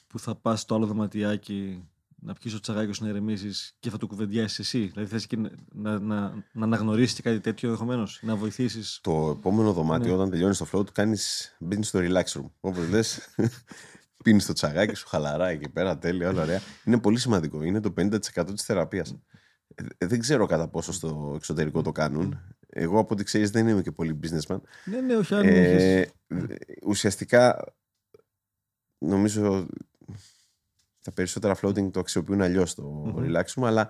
[0.06, 1.88] Που θα πας στο άλλο δωματιάκι
[2.22, 4.86] να πιεις το τσαγάκι σου να ηρεμήσεις και θα το κουβεντιάσεις εσύ.
[4.86, 8.18] Δηλαδή θες και να, να, να, να αναγνωρίσεις κάτι τέτοιο ενδεχομένως.
[8.22, 8.98] Να βοηθήσεις.
[9.02, 10.14] Το επόμενο δωμάτιο, Ναι.
[10.14, 12.50] όταν τελειώνεις το flow, κάνεις μπαίνεις στο relax room.
[12.60, 13.28] Όπως λες,
[14.24, 16.60] πίνεις το τσαγάκι σου χαλαρά εκεί πέρα, τέλεια, όλα ωραία.
[16.84, 17.62] Είναι πολύ σημαντικό.
[17.62, 18.18] Είναι το 50%
[18.54, 19.18] της θεραπείας.
[19.98, 22.38] Δεν ξέρω κατά πόσο στο εξωτερικό το κάνουν.
[22.68, 24.60] Εγώ, από ό,τι ξέρεις, δεν είμαι και πολύ businessman.
[24.84, 26.12] Ναι, ναι, όχι αν Ε, έχεις-
[26.86, 27.74] ουσιαστικά
[28.98, 29.66] νομίζω
[31.02, 33.14] τα περισσότερα floating το αξιοποιούν αλλιώς το Μμμ.
[33.18, 33.88] relax room, αλλά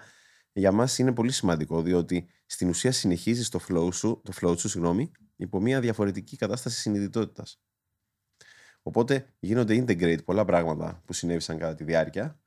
[0.53, 4.69] για μας είναι πολύ σημαντικό διότι στην ουσία συνεχίζεις το flow σου, το flow σου
[4.69, 7.61] συγγνώμη, υπό μια διαφορετική κατάσταση συνειδητότητας.
[8.83, 12.41] Οπότε γίνονται integrate πολλά πράγματα που συνέβησαν κατά τη διάρκεια.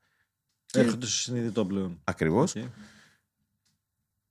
[0.72, 2.00] Έρχονται στο συνειδητό πλέον.
[2.04, 2.54] Ακριβώς.
[2.56, 2.68] Okay.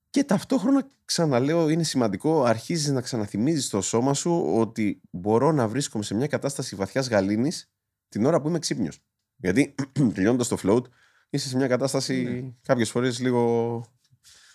[0.09, 6.03] Και ταυτόχρονα, ξαναλέω, είναι σημαντικό, αρχίζεις να ξαναθυμίζεις στο σώμα σου ότι μπορώ να βρίσκομαι
[6.03, 7.71] σε μια κατάσταση βαθιάς γαλήνης
[8.09, 8.99] την ώρα που είμαι ξύπνιος.
[9.43, 9.75] Γιατί
[10.13, 10.83] τελειώνοντας το float,
[11.29, 12.51] είσαι σε μια κατάσταση ναι.
[12.61, 13.85] κάποιες φορές λίγο.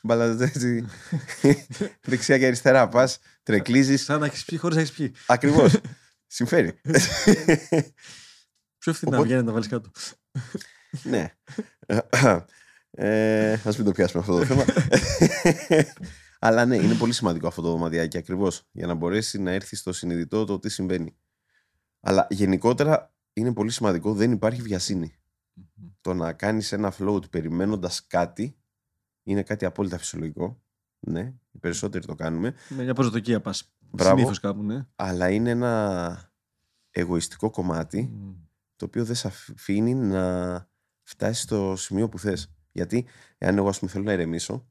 [0.03, 0.87] Μπαλαζέτσι.
[2.09, 2.89] δεξιά και αριστερά.
[2.89, 4.05] Πας, τρεκλίζεις.
[4.05, 5.13] Σαν να έχεις πιει χωρίς να έχεις πιει.
[5.27, 5.81] Ακριβώς.
[6.27, 6.81] Συμφέρει.
[8.79, 9.91] Πιο φθηνά βγαίνει να τα βάλεις κάτω.
[11.11, 11.35] ναι.
[12.91, 14.65] Ε, ας μην το πιάσουμε αυτό το θέμα.
[16.39, 19.93] Αλλά ναι, είναι πολύ σημαντικό αυτό το δωματιάκι ακριβώς για να μπορέσει να έρθεις στο
[19.93, 21.17] συνειδητό το τι συμβαίνει.
[22.01, 25.13] Αλλά γενικότερα είναι πολύ σημαντικό, δεν υπάρχει βιασύνη.
[26.01, 28.57] Το να κάνεις ένα float περιμένοντας κάτι
[29.23, 30.63] είναι κάτι απόλυτα φυσιολογικό.
[31.01, 32.55] Ναι, οι περισσότεροι το κάνουμε.
[32.69, 33.73] Με μια προσδοκία πας.
[33.99, 34.87] Συνήθως κάπου, ναι.
[34.97, 36.33] Αλλά είναι ένα
[36.91, 38.13] εγωιστικό κομμάτι
[38.77, 40.71] το οποίο δεν σε αφήνει να
[41.03, 42.53] φτάσεις στο σημείο που θες.
[42.73, 43.07] Γιατί
[43.39, 44.69] εάν εγώ ας πούμε θέλω να ηρεμήσω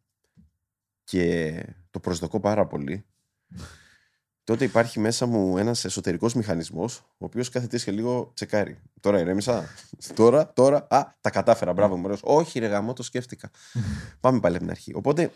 [1.03, 3.05] και το προσδοκώ πάρα πολύ,
[4.47, 8.79] τότε υπάρχει μέσα μου ένας εσωτερικός μηχανισμός, ο οποίος κάθε και λίγο τσεκάρει.
[8.99, 9.67] Τώρα ηρέμησα,
[10.13, 13.51] τώρα, τώρα, α, τα κατάφερα, μπράβο μου, όχι ρε γαμό, το σκέφτηκα.
[14.19, 14.93] Πάμε πάλι από την αρχή.
[14.95, 15.31] Οπότε,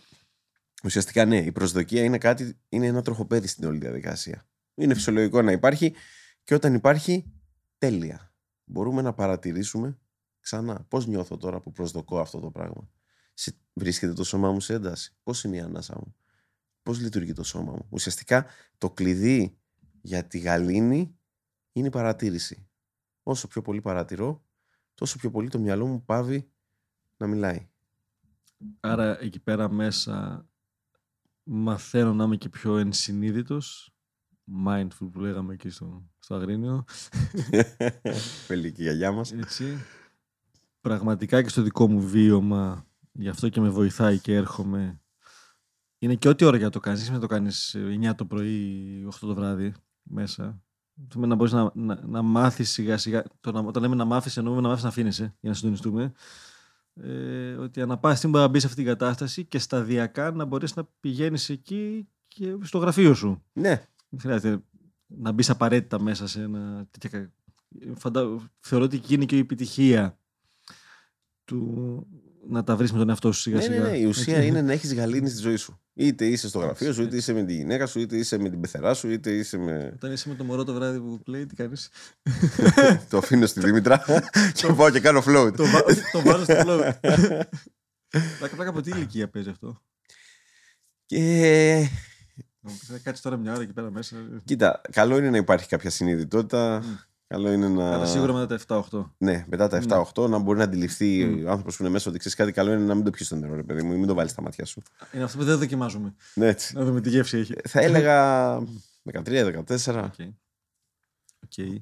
[0.84, 4.46] ουσιαστικά ναι, η προσδοκία είναι κάτι, είναι ένα τροχοπέδι στην όλη διαδικασία.
[4.76, 5.94] Είναι φυσιολογικό να υπάρχει
[6.44, 7.32] και όταν υπάρχει,
[7.78, 8.34] τέλεια.
[8.64, 9.98] Μπορούμε να παρατηρήσουμε
[10.40, 12.90] Ξανά, πώς νιώθω τώρα που προσδοκώ αυτό το πράγμα;
[13.74, 16.16] Βρίσκεται το σώμα μου σε ένταση; Πώς είναι η ανάσα μου;
[16.84, 17.86] Πώς λειτουργεί το σώμα μου.
[17.90, 18.46] Ουσιαστικά
[18.78, 19.58] το κλειδί
[20.02, 21.16] για τη γαλήνη
[21.72, 22.68] είναι η παρατήρηση.
[23.24, 24.44] Όσο πιο πολύ παρατηρώ,
[24.96, 26.50] τόσο πιο πολύ το μυαλό μου πάβει
[27.18, 27.70] να μιλάει.
[28.80, 30.48] Άρα εκεί πέρα μέσα
[31.44, 33.96] μαθαίνω να είμαι και πιο ενσυνείδητος
[34.66, 36.84] mindful που λέγαμε εκεί στο, στο Αγρίνιο.
[38.48, 39.32] Πελή και η γιαγιά μας.
[39.32, 39.78] Έτσι
[40.82, 45.02] πραγματικά και στο δικό μου βίωμα, γι' αυτό και με βοηθάει και έρχομαι.
[46.04, 49.12] Είναι και ό,τι ώρα για να το κάνεις, να το κάνεις 9 το πρωί, 8
[49.20, 50.62] το βράδυ μέσα.
[51.16, 53.24] Να μπορείς να, να, να μάθεις σιγά σιγά.
[53.40, 56.12] Το, να, όταν λέμε να μάθεις, εννοούμε να μάθεις να αφήνεσαι για να συντονιστούμε.
[56.94, 60.46] Ε, ότι ανά πάση στιγμή μπορεί να μπεις σε αυτή την κατάσταση και σταδιακά να
[60.46, 63.44] μπορείς να πηγαίνεις εκεί και στο γραφείο σου.
[63.54, 63.88] Ναι.
[64.10, 64.64] Δεν χρειάζεται
[65.08, 67.32] να μπεις απαραίτητα μέσα σε ένα τέτοια.
[67.96, 68.50] Φαντα...
[68.60, 70.20] Θεωρώ ότι εκεί είναι και η επιτυχία
[71.44, 72.08] του
[72.48, 73.80] να τα βρεις με τον εαυτό σου σιγά ναι, σιγά.
[73.80, 75.80] Ναι, ναι, η ουσία είναι να έχεις γαλήνη στη ζωή σου.
[75.94, 78.62] Είτε είσαι στο γραφείο σου, είτε είσαι με τη γυναίκα σου, είτε είσαι με την
[78.62, 79.92] πεθερά σου, είτε είσαι με.
[79.96, 81.90] Όταν είσαι με το μωρό το βράδυ που κλαίει, τι κάνεις;
[83.10, 84.04] το αφήνω στη Δήμητρα
[84.54, 85.54] και πάω και κάνω float.
[86.12, 86.92] το βάζω στο float.
[88.38, 89.82] Πλάκα, πλάκα από τι ηλικία παίζει αυτό;
[91.06, 91.90] Και.
[92.64, 94.16] Θα κάτσεις τώρα μια ώρα εκεί πέρα μέσα.
[94.46, 96.84] Κοίτα, καλό είναι να υπάρχει κάποια συνειδητότητα.
[97.32, 97.94] Καλό είναι να.
[97.94, 99.06] Αλλά σίγουρα μετά τα 7-8.
[99.18, 101.46] Ναι, μετά τα 7-8 να μπορεί να αντιληφθεί mm.
[101.46, 103.36] ο άνθρωπος που είναι μέσα ότι ξέρεις κάτι καλό είναι να μην το πιεις στο
[103.36, 104.82] νερό, ρε παιδί μου, μην το βάλεις στα μάτια σου.
[105.14, 106.16] Είναι αυτό που δεν δοκιμάζουμε.
[106.34, 106.76] Ναι, έτσι.
[106.76, 107.54] Να δούμε τι γεύση έχει.
[107.64, 108.58] Θα έλεγα
[109.12, 109.64] 13-14.
[109.66, 110.30] Okay.
[111.48, 111.78] Okay.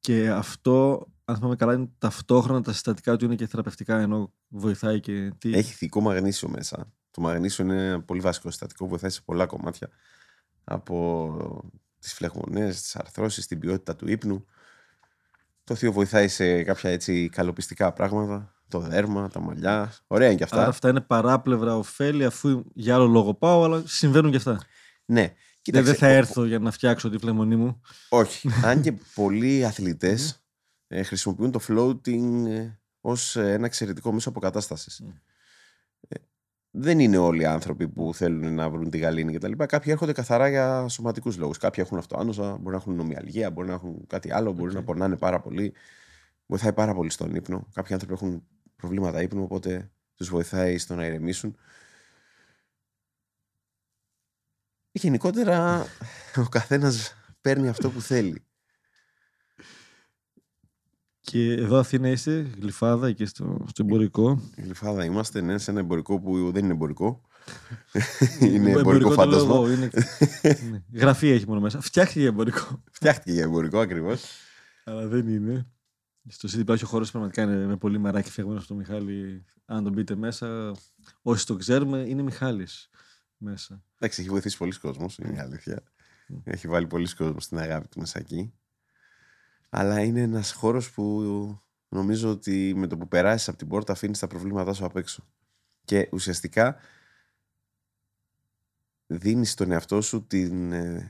[0.00, 5.00] Και αυτό, αν θυμάμαι καλά, είναι ταυτόχρονα τα συστατικά του είναι και θεραπευτικά, ενώ βοηθάει
[5.00, 5.32] και.
[5.38, 5.54] Τι...
[5.54, 6.92] Έχει θικό μαγνήσιο μέσα.
[7.10, 9.88] Το μαγνήσιο είναι ένα πολύ βασικό συστατικό, βοηθάει σε πολλά κομμάτια.
[10.64, 11.36] Από
[11.98, 14.44] τις φλεγμονές, τις αρθρώσεις, την ποιότητα του ύπνου.
[15.68, 18.54] Το θείο βοηθάει σε κάποια έτσι καλοπιστικά πράγματα.
[18.68, 19.92] Το δέρμα, τα μαλλιά.
[20.06, 20.56] Ωραία είναι και αυτά.
[20.56, 24.60] Άρα αυτά είναι παράπλευρα ωφέλη, αφού για άλλο λόγο πάω, αλλά συμβαίνουν και αυτά.
[25.04, 25.34] Ναι.
[25.62, 27.80] Κοίταξε, δεν θα έρθω για να φτιάξω τη φλεγμονή μου.
[28.08, 28.48] Όχι.
[28.64, 30.44] Αν και πολλοί αθλητές
[30.86, 35.02] ε, χρησιμοποιούν το floating ε, ως ένα εξαιρετικό μέσο αποκατάστασης
[36.70, 39.52] δεν είναι όλοι οι άνθρωποι που θέλουν να βρουν τη γαλήνη κτλ.
[39.52, 41.58] Κάποιοι έρχονται καθαρά για σωματικούς λόγους.
[41.58, 45.16] Κάποιοι έχουν αυτοάνωσα, μπορεί να έχουν νομιαλγία, μπορεί να έχουν κάτι άλλο, μπορεί να πονάνε
[45.16, 45.72] πάρα πολύ.
[46.46, 47.68] Βοηθάει πάρα πολύ στον ύπνο.
[47.72, 51.56] Κάποιοι άνθρωποι έχουν προβλήματα ύπνου, οπότε τους βοηθάει στο να ηρεμήσουν.
[54.92, 55.86] Γενικότερα
[56.36, 58.47] ο καθένας παίρνει αυτό που θέλει.
[61.30, 64.42] Και εδώ Αθήνα είστε, γλυφάδα και στο, στο εμπορικό.
[64.56, 67.20] Γλυφάδα είμαστε, ναι, σε ένα εμπορικό που δεν είναι εμπορικό.
[68.40, 69.72] είναι εμπορικό φάντασμα.
[69.72, 69.90] Είναι...
[70.70, 70.82] ναι.
[70.92, 71.80] Γραφεία έχει μόνο μέσα.
[71.80, 72.82] Φτιάχτηκε για εμπορικό.
[72.90, 74.24] Φτιάχτηκε για εμπορικό ακριβώς.
[74.84, 75.66] Αλλά δεν είναι.
[76.28, 79.44] Στο CD υπάρχει ο χώρος πραγματικά είναι με πολύ μαράκι φτιαγμένο στο Μιχάλη.
[79.64, 80.72] Αν τον μπείτε μέσα,
[81.22, 82.88] όσοι το ξέρουμε, είναι Μιχάλης
[83.36, 83.82] μέσα.
[83.98, 85.82] Εντάξει, έχει βοηθήσει πολλοί κόσμος, είναι η αλήθεια.
[86.44, 88.52] Έχει βάλει πολλοί κόσμος στην αγάπη του μέσα εκεί.
[89.68, 91.22] Αλλά είναι ένας χώρος που
[91.88, 95.28] νομίζω ότι με το που περάσεις από την πόρτα αφήνεις τα προβλήματά σου απ' έξω.
[95.84, 96.76] Και ουσιαστικά
[99.06, 101.08] δίνεις στον εαυτό σου την ε,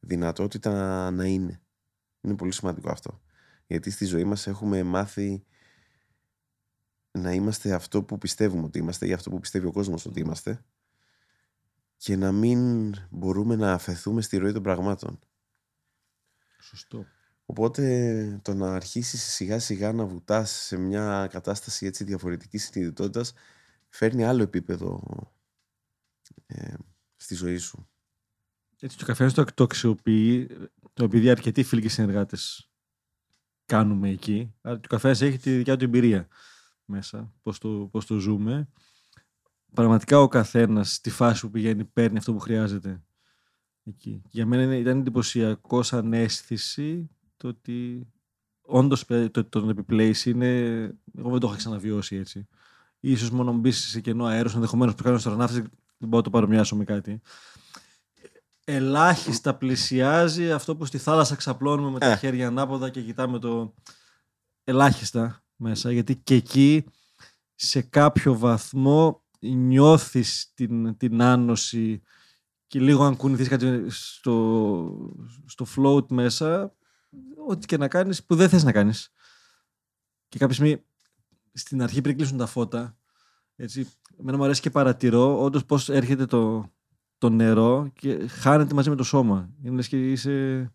[0.00, 1.60] δυνατότητα να είναι.
[2.20, 3.20] Είναι πολύ σημαντικό αυτό.
[3.66, 5.44] Γιατί στη ζωή μας έχουμε μάθει
[7.10, 10.64] να είμαστε αυτό που πιστεύουμε ότι είμαστε ή αυτό που πιστεύει ο κόσμος ότι είμαστε
[11.96, 15.18] και να μην μπορούμε να αφαιθούμε στη ροή των πραγμάτων.
[16.60, 17.06] Σωστό.
[17.50, 23.32] Οπότε το να αρχίσεις σιγά σιγά να βουτάς σε μια κατάσταση έτσι διαφορετικής συνειδητότητας
[23.88, 25.02] φέρνει άλλο επίπεδο
[26.46, 26.74] ε,
[27.16, 27.88] στη ζωή σου.
[28.80, 30.46] Έτσι το καφέ το, το αξιοποιεί,
[30.92, 32.70] το επειδή αρκετοί φίλοι και συνεργάτες
[33.66, 34.54] κάνουμε εκεί.
[34.60, 36.28] Άρα το καφέ έχει τη δικιά του εμπειρία
[36.84, 38.68] μέσα, πώς το, πώς το ζούμε.
[39.74, 43.02] Πραγματικά ο καθένας στη φάση που πηγαίνει παίρνει αυτό που χρειάζεται
[43.84, 44.22] εκεί.
[44.30, 48.06] Για μένα ήταν εντυπωσιακός σαν αίσθηση το ότι
[48.60, 50.48] όντως το, το, επιπλέει είναι.
[51.18, 52.48] Εγώ δεν το είχα ξαναβιώσει έτσι.
[53.16, 56.76] σω μόνο μπεις σε κενό αέρος, ενδεχομένως που κάνω αστροναύτη, δεν μπορώ να το παρομοιάσω
[56.76, 57.20] με κάτι.
[58.64, 62.16] Ελάχιστα πλησιάζει αυτό που στη θάλασσα ξαπλώνουμε με τα ε.
[62.16, 63.74] χέρια ανάποδα και κοιτάμε το.
[64.64, 66.84] Ελάχιστα μέσα, γιατί και εκεί
[67.54, 72.02] σε κάποιο βαθμό νιώθεις την, την άνοση
[72.66, 75.14] και λίγο αν κουνηθείς κάτι στο,
[75.46, 76.74] στο float μέσα
[77.48, 79.12] ό,τι και να κάνεις που δεν θες να κάνεις.
[80.28, 80.84] Και κάποια στιγμή
[81.52, 83.00] στην αρχή πριν κλείσουν τα φώτα
[83.62, 83.88] έτσι,
[84.20, 86.72] εμένα μου αρέσει και παρατηρώ όντως πώς έρχεται το,
[87.18, 89.50] το νερό και χάνεται μαζί με το σώμα.
[89.62, 90.72] Είναι και είσαι...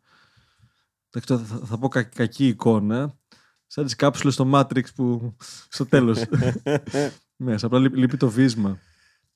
[1.09, 3.17] Θα, θα, πω κακή εικόνα.
[3.67, 5.35] Σαν τις κάψουλες στο Matrix που
[5.69, 6.23] στο τέλος.
[7.35, 8.79] Μέσα, απλά λείπει το βίσμα.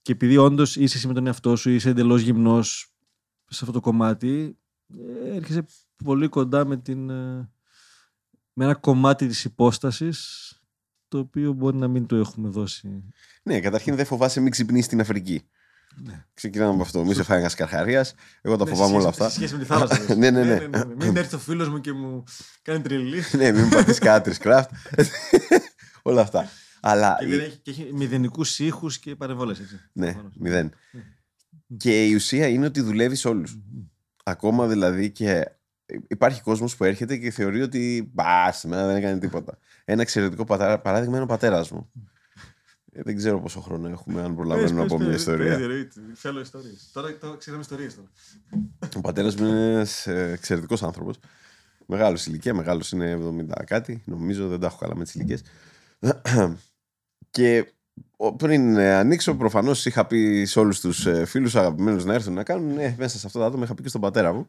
[0.01, 2.93] Και επειδή όντως είσαι εσύ με τον εαυτό σου, είσαι εντελώς γυμνός
[3.45, 4.68] σε αυτό το κομμάτι, ε,
[5.25, 5.65] έρχεσαι
[6.03, 7.49] πολύ κοντά με, την, ε,
[8.53, 10.53] με ένα κομμάτι της υπόστασης
[11.07, 13.03] το οποίο μπορεί να μην το έχουμε δώσει.
[13.43, 15.49] Ναι, καταρχήν δεν φοβάσαι μην ξυπνήσεις στην Αφρική.
[15.95, 16.25] Ναι.
[16.33, 17.05] Ξεκινάμε από αυτό.
[17.05, 18.13] Μη σε φάει ένα καρχαρίας.
[18.41, 19.29] Εγώ τα ναι, φοβάμαι όλα αυτά.
[19.29, 20.15] Σε σχέση με τη θάλασσα.
[20.15, 20.95] ναι, ναι, ναι, ναι, ναι.
[20.95, 22.23] Μην έρθει ο φίλος μου και μου
[22.61, 23.23] κάνει τρελή.
[23.37, 24.69] ναι, μην πατήσεις κάτρι κράφτ.
[26.01, 26.49] όλα αυτά.
[26.81, 27.17] Αλλά...
[27.19, 29.59] Και, έχει, και έχει μηδενικούς ήχους και παρεμβολές.
[29.93, 30.71] Ναι, μηδέν.
[31.77, 33.57] Και η ουσία είναι ότι δουλεύεις όλους.
[34.29, 35.51] Ακόμα δηλαδή και
[36.07, 38.25] υπάρχει κόσμος που έρχεται και θεωρεί ότι μπα,
[38.67, 39.57] μένα δεν έκανε τίποτα.
[39.85, 41.91] Ένα εξαιρετικό παράδειγμα είναι ο πατέρας μου.
[42.91, 45.59] Ε, δεν ξέρω πόσο χρόνο έχουμε, αν προλαβαίνω να πω μια ιστορία.
[46.13, 46.89] Θέλω ιστορίες.
[46.93, 47.99] Τώρα ξέραμε ιστορίες
[48.95, 51.19] Ο πατέρας μου είναι ένας εξαιρετικός άνθρωπος.
[51.85, 54.03] Μεγάλος ηλικία, μεγάλος είναι 70 κάτι.
[54.05, 55.41] Νομίζω δεν τα έχω καλά με τις ηλικίες.
[57.29, 57.73] Και
[58.37, 62.43] πριν ε, ανοίξω, προφανώς είχα πει σε όλους τους ε, φίλους αγαπημένους να έρθουν να
[62.43, 62.73] κάνουν.
[62.73, 64.47] Ναι, μέσα σε αυτό το άτομο είχα πει και στον πατέρα μου.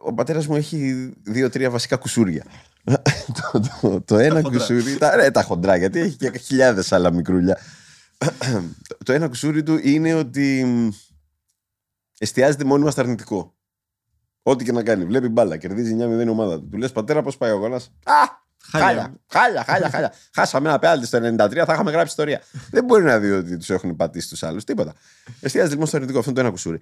[0.00, 2.44] Ο πατέρας μου έχει δύο-τρία βασικά κουσούρια.
[3.52, 4.96] το, το, το, ένα κουσούρι.
[4.96, 7.58] Τα, ναι, τα χοντρά, γιατί έχει και χιλιάδες άλλα μικρούλια.
[9.04, 10.66] το ένα κουσούρι του είναι ότι
[12.18, 13.54] εστιάζεται μόνιμα στα αρνητικό.
[14.42, 15.04] Ό,τι και να κάνει.
[15.04, 16.68] Βλέπει μπάλα, κερδίζει 9-0 ομάδα του.
[16.68, 17.76] Του λες πατέρα, πώς πάει ο γονά.
[17.76, 18.43] Α!
[18.70, 19.90] Χάλια, χάλια, χάλια.
[19.90, 20.12] χάλια.
[20.36, 21.22] Χάσαμε ένα πέναλτι στο 93,
[21.66, 22.42] θα είχαμε γράψει ιστορία.
[22.70, 24.64] Δεν μπορεί να δει ότι τους έχουν πατήσει τους άλλους.
[24.64, 24.94] Τίποτα.
[25.40, 26.18] Εστιάζει λοιπόν στο αρνητικό.
[26.18, 26.80] Αυτό είναι το ένα κουσούρι.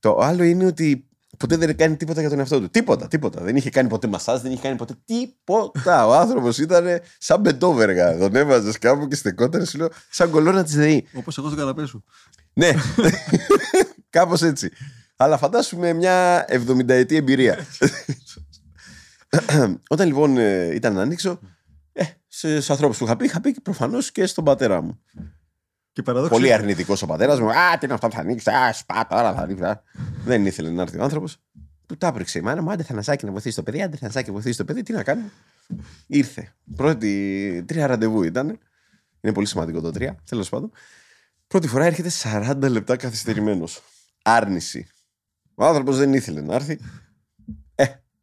[0.00, 1.06] Το άλλο είναι ότι
[1.38, 2.70] ποτέ δεν κάνει τίποτα για τον εαυτό του.
[2.70, 3.40] Τίποτα, τίποτα.
[3.40, 6.06] Δεν είχε κάνει ποτέ μασάζ, δεν είχε κάνει ποτέ τίποτα.
[6.06, 8.18] Ο άνθρωπος ήταν σαν μπετόβεργα.
[8.18, 11.06] Τον έβαζες κάπου και στεκόταν, σου λέω, σαν κολόνα της ΔΕΗ.
[11.14, 12.04] Όπως εγώ στο καναπέ σου.
[12.52, 12.70] Ναι,
[14.10, 14.70] κάπως έτσι.
[15.16, 17.58] Αλλά φαντάσουμε μια 70 ετή εμπειρία.
[19.88, 21.38] Όταν λοιπόν ε, ήταν να ανοίξω,
[21.92, 22.04] ε,
[22.60, 25.00] σε ανθρώπους που είχα πει, είχα πει προφανώς και στον πατέρα μου.
[25.92, 27.50] Και Πολύ αρνητικός ο πατέρας μου.
[27.50, 28.50] Α, τι είναι αυτό που θα ανοίξει.
[28.50, 29.64] Α, σπά, τώρα θα ανοίξει.
[30.24, 31.38] Δεν ήθελε να έρθει ο άνθρωπος.
[31.86, 32.70] Του τα έπρεξε η μάνα μου.
[32.70, 33.82] Άντε Θανασάκη να βοηθήσει το παιδί.
[33.82, 34.82] Άντε Θανασάκη να βοηθήσει το παιδί.
[34.82, 35.22] Τι να κάνει.
[36.06, 36.52] Ήρθε.
[36.76, 38.58] Πρώτη τρία ραντεβού ήταν.
[39.20, 40.16] Είναι πολύ σημαντικό το τρία.
[40.28, 40.70] Τέλος πάντων.
[41.46, 43.82] Πρώτη φορά έρχεται 40 λεπτά καθυστερημένος.
[44.22, 44.86] Άρνηση.
[45.54, 46.78] Ο άνθρωπος δεν ήθελε να έρθει.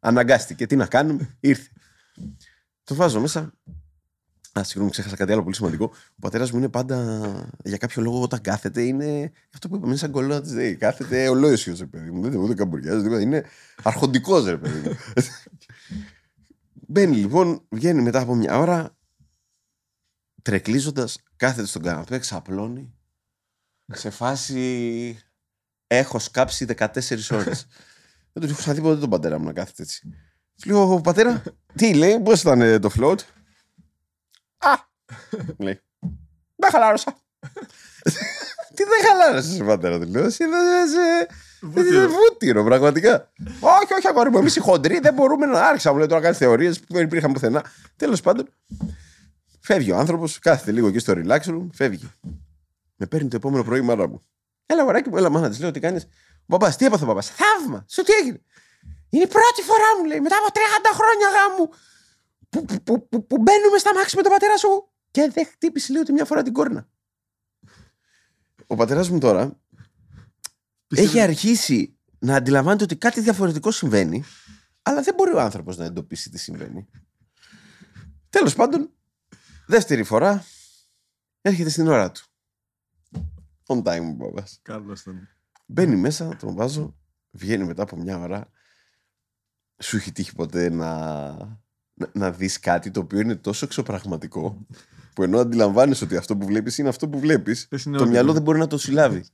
[0.00, 0.66] Αναγκάστηκε.
[0.66, 1.70] Τι να κάνουμε, ήρθε.
[2.84, 3.54] Το βάζω μέσα.
[4.58, 5.84] Α, συγγνώμη, ξέχασα κάτι άλλο πολύ σημαντικό.
[6.10, 9.32] Ο πατέρας μου είναι πάντα για κάποιο λόγο όταν κάθεται είναι.
[9.54, 10.76] Αυτό που είπαμε, είναι σαν κολλό τη ΔΕΗ.
[10.76, 12.22] Κάθεται ολόισιο, ρε παιδί μου.
[12.22, 13.44] Δεν είναι ούτε καμπουριά, είναι
[13.82, 14.96] αρχοντικός, ρε παιδί μου.
[16.72, 18.96] Μπαίνει λοιπόν, βγαίνει μετά από μια ώρα,
[20.42, 22.94] τρεκλίζοντας, κάθεται στον καναπέ, ξαπλώνει.
[23.92, 25.18] Σε φάση.
[25.86, 27.66] Έχω σκάψει 14 ώρες.
[28.32, 30.14] Δεν τον έχω ξαναδεί ποτέ τον πατέρα μου να κάθεται έτσι.
[30.62, 31.42] Του λέω, πατέρα,
[31.74, 33.18] τι λέει, πώς ήταν ε, το float;
[34.58, 34.70] Α!
[35.58, 35.80] λέει.
[36.56, 37.16] Δεν χαλάρωσα.
[38.74, 40.24] Τι δεν χαλάρωσες, πατέρα, του λέω.
[40.24, 40.44] Εσύ
[41.60, 43.32] δεν βούτυρο, πραγματικά.
[43.60, 46.38] όχι, όχι, αγόρι μου, εμείς οι χοντροί δεν μπορούμε να άρχισα μου λέει τώρα κάνεις
[46.38, 47.64] θεωρίες που δεν υπήρχαν πουθενά.
[47.96, 48.48] Τέλος πάντων,
[49.60, 52.10] φεύγει ο άνθρωπος, κάθεται λίγο εκεί στο relax room, φεύγει.
[52.96, 54.20] Με παίρνει το επόμενο πρωί η μάνα μου.
[54.66, 56.06] Έλα, βαράκι μου, έλα, μάνα της λέω τι κάνεις;
[56.46, 57.84] Μπαμπάς, τι έπαθε ο μπαμπάς; Θαύμα!
[57.88, 58.42] Σου τι έγινε;
[59.10, 60.58] Είναι η πρώτη φορά μου, λέει, μετά από 30
[60.92, 61.70] χρόνια γάμου
[62.48, 65.92] που, που, που, που, που μπαίνουμε στα μάξι με τον πατέρα σου και δεν χτύπησε
[65.92, 66.88] λέει ούτε μια φορά την κόρνα.
[68.66, 69.60] Ο πατέρας μου τώρα
[70.88, 74.24] έχει αρχίσει να αντιλαμβάνεται ότι κάτι διαφορετικό συμβαίνει,
[74.82, 76.88] αλλά δεν μπορεί ο άνθρωπος να εντοπίσει τι συμβαίνει.
[78.30, 78.90] Τέλος πάντων,
[79.66, 80.44] δεύτερη φορά
[81.40, 82.22] έρχεται στην ώρα του.
[83.66, 84.58] On time, ο μπαμπάς.
[84.62, 85.28] Καλό ήταν.
[85.72, 86.96] Μπαίνει μέσα, τον βάζω,
[87.30, 88.50] βγαίνει μετά από μια ώρα.
[89.82, 90.86] Σου έχει τύχει ποτέ να,
[91.94, 94.66] να, να δεις κάτι το οποίο είναι τόσο εξωπραγματικό
[95.14, 98.12] που ενώ αντιλαμβάνεσαι ότι αυτό που βλέπεις είναι αυτό που βλέπεις Πες είναι το όρκο.
[98.12, 99.24] μυαλό δεν μπορεί να το συλλάβει.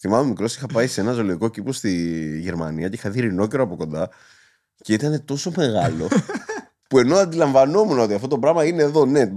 [0.00, 1.90] Θυμάμαι μικρός, είχα πάει σε ένα ζωολογικό κήπο στη
[2.40, 4.10] Γερμανία και είχα δει ρινόκερο από κοντά
[4.76, 6.08] και ήταν τόσο μεγάλο
[6.88, 9.30] που ενώ αντιλαμβανόμουν ότι αυτό το πράγμα είναι εδώ, ναι,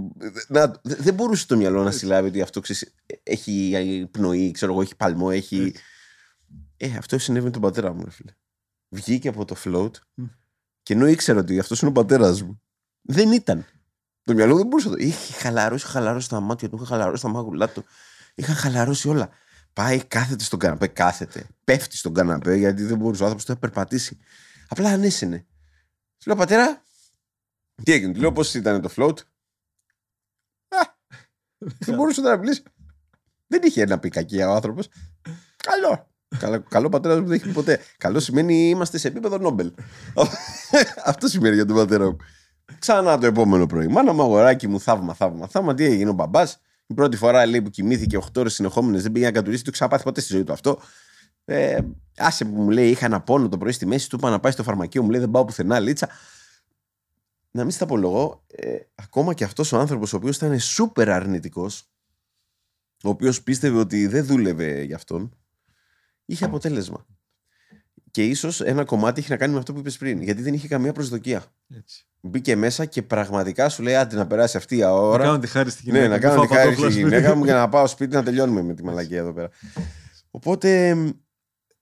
[0.48, 4.82] να, δε- δεν μπορούσε το μυαλό να συλλάβει ότι αυτό ξέρεις, έχει πνοή, ξέρω εγώ,
[4.82, 5.74] έχει παλμό, έχει.
[6.78, 8.32] Ε, αυτό συνέβη με τον πατέρα μου, ρε φίλε.
[8.90, 9.92] Βγήκε από το float
[10.84, 12.62] και ενώ ήξερα ότι αυτός είναι ο πατέρας μου,
[13.02, 13.66] δεν ήταν.
[14.24, 15.04] Το μυαλό δεν μπορούσε να το.
[15.04, 17.86] Είχε χαλαρώσει, είχε χαλαρώσει τα μάτια του, είχε χαλαρώσει τα μάγουλά του.
[18.36, 19.30] Είχαν χαλαρώσει όλα.
[19.74, 21.48] Πάει, κάθεται στον καναπέ, κάθεται.
[21.64, 24.18] Πέφτει στον καναπέ γιατί δεν μπορούσε ο άνθρωπος να περπατήσει.
[24.68, 25.46] Απλά ανέσαινε.
[26.18, 26.84] Του λέω πατέρα,
[27.84, 29.18] τι έγινε, του λέω πώς ήταν το float;
[30.68, 30.80] Α,
[31.58, 32.64] δεν μπορούσε να μιλήσει.
[33.48, 34.90] Δεν είχε να πει κακία ο άνθρωπος.
[35.58, 36.07] Καλό.
[36.40, 37.80] Καλό, καλό πατέρα μου δεν έχει πει ποτέ.
[37.98, 39.74] Καλό σημαίνει είμαστε σε επίπεδο Νόμπελ.
[41.12, 42.18] Αυτό σημαίνει για τον πατέρα μου.
[42.80, 43.88] Ξανά το επόμενο πρωί.
[43.88, 45.74] Μάνα μου, αγοράκι μου, θαύμα, θαύμα, θαύμα.
[45.74, 49.26] Τι έγινε ο μπαμπάς; Η πρώτη φορά λέει που κοιμήθηκε 8 ώρες συνεχόμενες, δεν πήγε
[49.26, 50.80] να κατουρίσει, του ξαναπάθει ποτέ στη ζωή του αυτό.
[51.46, 51.78] Ε,
[52.18, 54.52] άσε που μου λέει, είχα ένα πόνο το πρωί στη μέση, του είπα να πάει
[54.52, 56.10] στο φαρμακείο, μου λέει δεν πάω πουθενά, λίτσα.
[57.52, 61.84] Να μην στα απολογώ, ε, ακόμα και αυτός ο άνθρωπος ο οποίος ήταν σούπερ αρνητικός,
[63.04, 65.36] ο οποίος πίστευε ότι δεν δούλευε για αυτόν,
[66.28, 67.06] είχε αποτέλεσμα.
[68.12, 70.68] Και ίσως ένα κομμάτι έχει να κάνει με αυτό που είπες πριν, γιατί δεν είχε
[70.68, 71.46] καμία προσδοκία.
[71.76, 72.06] Έτσι.
[72.22, 75.24] Μπήκε μέσα και πραγματικά σου λέει: Άντε να περάσει αυτή η Να ώρα.
[75.24, 76.08] κάνω τη χάρη στη γυναίκα.
[76.08, 77.16] Ναι, να μου, κάνω τη φάω χάρη παντόφλα στη σπίτι.
[77.16, 79.50] γυναίκα μου και να πάω σπίτι να τελειώνουμε με τη μαλακία εδώ πέρα.
[80.32, 80.96] Οπότε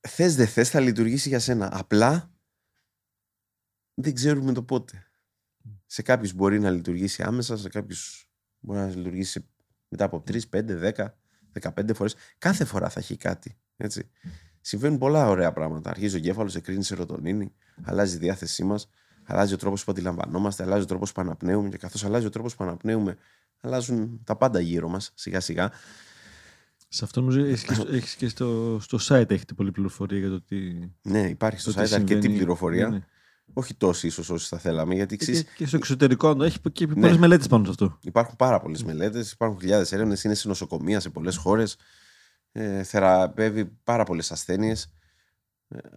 [0.07, 1.69] θες δεν θες, θα λειτουργήσει για σένα.
[1.73, 2.31] Απλά
[3.93, 5.03] δεν ξέρουμε το πότε.
[5.85, 8.29] Σε κάποιους μπορεί να λειτουργήσει άμεσα, σε κάποιους
[8.59, 9.45] μπορεί να λειτουργήσει
[9.87, 11.05] μετά από 3, 5, 10,
[11.61, 12.15] 15 φορές.
[12.37, 13.57] Κάθε φορά θα έχει κάτι.
[13.77, 14.09] Έτσι.
[14.61, 15.89] Συμβαίνουν πολλά ωραία πράγματα.
[15.89, 17.51] Αρχίζει ο εγκέφαλος, εκρίνει σερωτονίνη,
[17.83, 18.89] αλλάζει η διάθεσή μας,
[19.23, 22.55] αλλάζει ο τρόπος που αντιλαμβανόμαστε, αλλάζει ο τρόπος που αναπνέουμε και καθώς αλλάζει ο τρόπος
[22.55, 23.17] που αναπνέουμε,
[23.61, 25.71] αλλάζουν τα πάντα γύρω μας σιγά σιγά.
[26.87, 30.29] Σε αυτό νομίζω έχεις και, στο, έχεις και στο, στο site έχετε πολλή πληροφορία για
[30.29, 30.57] το τι.
[31.01, 32.35] Ναι, υπάρχει στο το τι site αρκετή συμβαίνει.
[32.35, 32.87] πληροφορία.
[32.89, 33.03] Ναι, ναι.
[33.53, 36.59] Όχι τόση ίσως όσοι θα θέλαμε, γιατί Και, ξέρεις, και στο εξωτερικό να το έχει
[36.71, 36.93] και Ναι.
[36.93, 37.97] πολλές μελέτες πάνω σε αυτό.
[38.01, 41.77] υπάρχουν πάρα πολλές μελέτες, υπάρχουν χιλιάδες έρευνες, είναι σε νοσοκομεία σε πολλές χώρες.
[42.57, 44.93] Ε, θεραπεύει πάρα πολλές ασθένειες.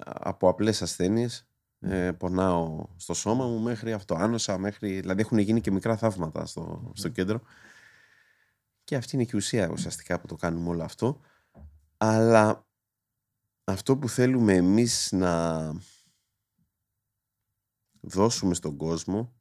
[0.04, 1.48] από απλές ασθένειες.
[1.80, 5.00] Ε, πονάω στο σώμα μου μέχρι αυτοάνωσα, μέχρι.
[5.00, 7.40] Δηλαδή έχουν γίνει και μικρά θαύματα στο, στο κέντρο.
[8.84, 11.20] Και αυτή είναι και η ουσία ουσιαστικά που το κάνουμε όλο αυτό.
[11.96, 12.66] Αλλά
[13.64, 15.72] αυτό που θέλουμε εμείς να
[18.00, 19.32] δώσουμε στον κόσμο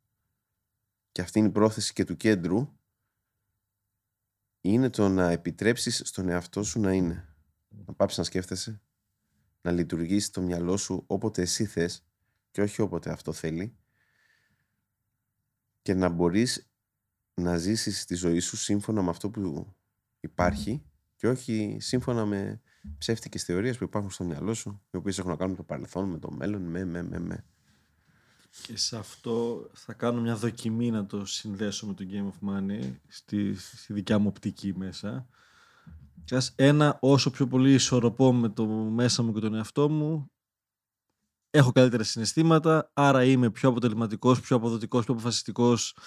[1.12, 2.76] και αυτή είναι η πρόθεση και του κέντρου
[4.71, 7.36] είναι το να επιτρέψεις στον εαυτό σου να είναι.
[7.86, 8.82] Να πάψεις να σκέφτεσαι,
[9.62, 12.06] να λειτουργήσει το μυαλό σου όποτε εσύ θες
[12.51, 13.77] και όχι όποτε αυτό θέλει
[15.82, 16.69] και να μπορείς
[17.34, 19.75] να ζήσεις τη ζωή σου σύμφωνα με αυτό που
[20.19, 22.62] υπάρχει και όχι σύμφωνα με
[22.97, 26.10] ψεύτικες θεωρίες που υπάρχουν στο μυαλό σου οι οποίες έχουν να κάνουν με το παρελθόν,
[26.10, 27.45] με το μέλλον, με, με, με, με.
[28.62, 32.96] Και σε αυτό θα κάνω μια δοκιμή να το συνδέσω με το Game of Money
[33.08, 35.28] στη, στη δικιά μου οπτική μέσα.
[36.26, 40.32] Και ας ένα όσο πιο πολύ ισορροπώ με το μέσα μου και τον εαυτό μου
[41.50, 45.98] έχω καλύτερα συναισθήματα, άρα είμαι πιο αποτελεσματικός, πιο αποδοτικός, πιο αποφασιστικός.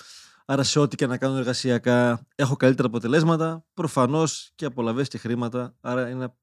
[0.45, 5.77] Άρα σε ό,τι και να κάνω εργασιακά έχω καλύτερα αποτελέσματα, προφανώς και απολαβές και χρήματα,
[5.81, 6.37] άρα είναι ένα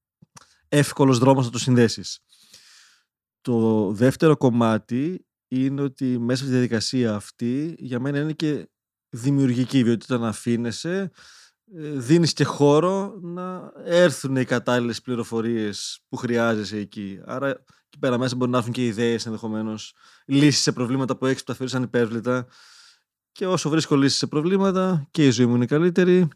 [0.68, 2.20] εύκολος δρόμος να το συνδέσεις.
[3.42, 8.70] Το δεύτερο κομμάτι είναι ότι μέσα στη διαδικασία αυτή για μένα είναι και
[9.10, 11.12] δημιουργική, διότι όταν αφήνεσαι
[11.76, 17.20] ε, δίνεις και χώρο να έρθουν οι κατάλληλες πληροφορίες που χρειάζεσαι εκεί.
[17.26, 19.94] Άρα εκεί πέρα μέσα μπορεί να έρθουν και ιδέες ενδεχομένως,
[20.26, 22.48] λύσεις σε προβλήματα που έχεις που τα θεωρείς ανυπέρβλητα
[23.32, 26.28] και όσο βρίσκω λύσεις σε προβλήματα και η ζωή μου είναι καλύτερη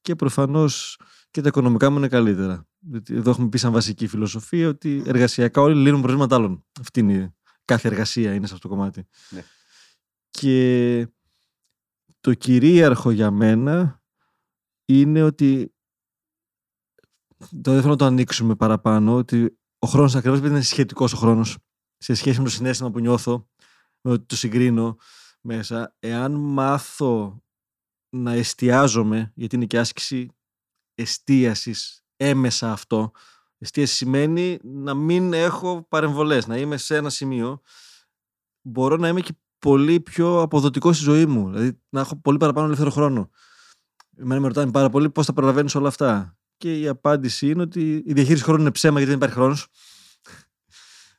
[0.00, 0.98] και προφανώς
[1.30, 2.66] και τα οικονομικά μου είναι καλύτερα.
[2.78, 6.64] Γιατί εδώ έχουμε πει σαν βασική φιλοσοφία ότι εργασιακά όλοι λύνουν προβλήματα άλλων.
[6.80, 7.32] Αυτή είναι η-
[7.64, 9.06] κάθε εργασία είναι σε αυτό το κομμάτι.
[9.30, 9.44] Ναι.
[10.30, 11.08] Και
[12.20, 14.02] το κυρίαρχο για μένα
[14.84, 15.74] είναι ότι
[17.62, 21.16] το δεν θέλω να το ανοίξουμε παραπάνω ότι ο χρόνος ακριβώς επειδή είναι σχετικός ο
[21.16, 21.58] χρόνος
[21.96, 23.48] σε σχέση με το συνέστημα που νιώθω,
[24.00, 24.96] με ότι το συγκρίνω
[25.40, 27.42] μέσα, εάν μάθω
[28.16, 30.28] να εστιάζομαι, γιατί είναι και άσκηση
[30.94, 33.10] εστίασης έμεσα αυτό,
[33.64, 37.60] εστίαση σημαίνει να μην έχω παρεμβολές, να είμαι σε ένα σημείο,
[38.62, 41.50] μπορώ να είμαι και πολύ πιο αποδοτικό στη ζωή μου.
[41.50, 43.30] Δηλαδή να έχω πολύ παραπάνω ελεύθερο χρόνο.
[44.16, 46.38] Εμένα με ρωτάνε πάρα πολύ πώ θα προλαβαίνει όλα αυτά.
[46.56, 49.56] Και η απάντηση είναι ότι η διαχείριση χρόνου είναι ψέμα γιατί δεν υπάρχει χρόνο.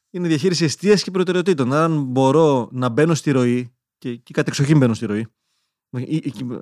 [0.10, 1.74] Είναι η διαχείριση αιστεία και προτεραιοτήτων.
[1.74, 5.28] Αν μπορώ να μπαίνω στη ροή, και, και κατεξοχήν μπαίνω στη ροή,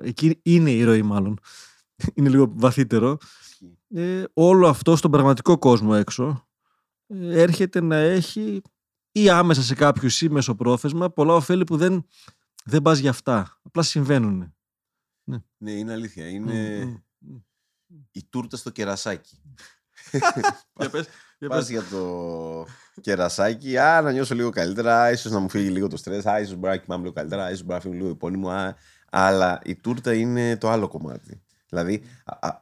[0.02, 1.38] εκεί είναι η ροή μάλλον,
[2.14, 3.18] είναι λίγο βαθύτερο,
[3.94, 6.48] ε, όλο αυτό στον πραγματικό κόσμο έξω
[7.06, 8.62] ε, έρχεται να έχει
[9.12, 12.06] ή άμεσα σε κάποιους ή μεσοπρόθεσμα πολλά ωφέλη που δεν,
[12.64, 13.60] δεν πας για αυτά.
[13.62, 14.54] Απλά συμβαίνουν.
[15.24, 16.28] Ναι, ναι είναι αλήθεια.
[16.28, 16.86] Είναι
[18.10, 19.42] η τούρτα στο κερασάκι.
[20.78, 22.66] για πες, για Πας για το
[23.00, 26.56] κερασάκι, α, να νιώσω λίγο καλύτερα, ίσως να μου φύγει λίγο το στρες, α, ίσως
[26.56, 28.76] μπορεί να κοιμάμαι λίγο καλύτερα, ίσως μπορεί να φύγει λίγο υπόνιμο, α,
[29.10, 31.43] αλλά η τούρτα είναι το άλλο κομμάτι.
[31.74, 32.02] Δηλαδή,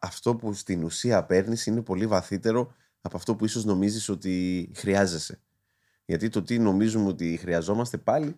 [0.00, 5.40] αυτό που στην ουσία παίρνεις είναι πολύ βαθύτερο από αυτό που ίσως νομίζεις ότι χρειάζεσαι.
[6.04, 8.36] Γιατί το τι νομίζουμε ότι χρειαζόμαστε πάλι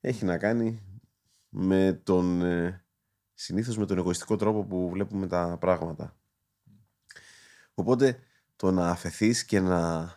[0.00, 0.82] έχει να κάνει
[1.48, 2.84] με τον, ε,
[3.34, 6.16] συνήθως με τον εγωιστικό τρόπο που βλέπουμε τα πράγματα.
[7.74, 8.18] Οπότε
[8.56, 10.12] το να αφαιθείς και να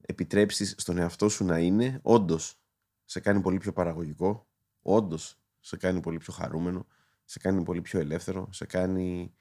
[0.00, 2.60] επιτρέψεις στον εαυτό σου να είναι, όντως
[3.04, 4.48] σε κάνει πολύ πιο παραγωγικό,
[4.82, 6.86] όντως σε κάνει πολύ πιο χαρούμενο,
[7.26, 9.34] σε κάνει πολύ πιο ελεύθερο, σε κάνει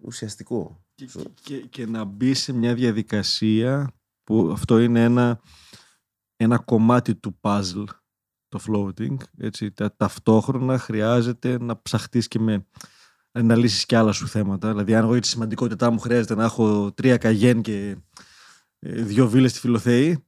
[0.00, 0.84] ουσιαστικό.
[0.94, 1.08] Και,
[1.42, 5.40] και, και να μπει σε μια διαδικασία που αυτό είναι ένα,
[6.36, 7.84] ένα κομμάτι του puzzle
[8.48, 12.66] το floating έτσι, τα, ταυτόχρονα χρειάζεται να ψαχτείς και με
[13.42, 16.44] να λύσεις και άλλα σου θέματα δηλαδή αν εγώ για τη σημαντικότητά μου χρειάζεται να
[16.44, 17.96] έχω τρία καγέν και
[18.78, 20.24] ε, δύο βίλες στη Φιλοθέη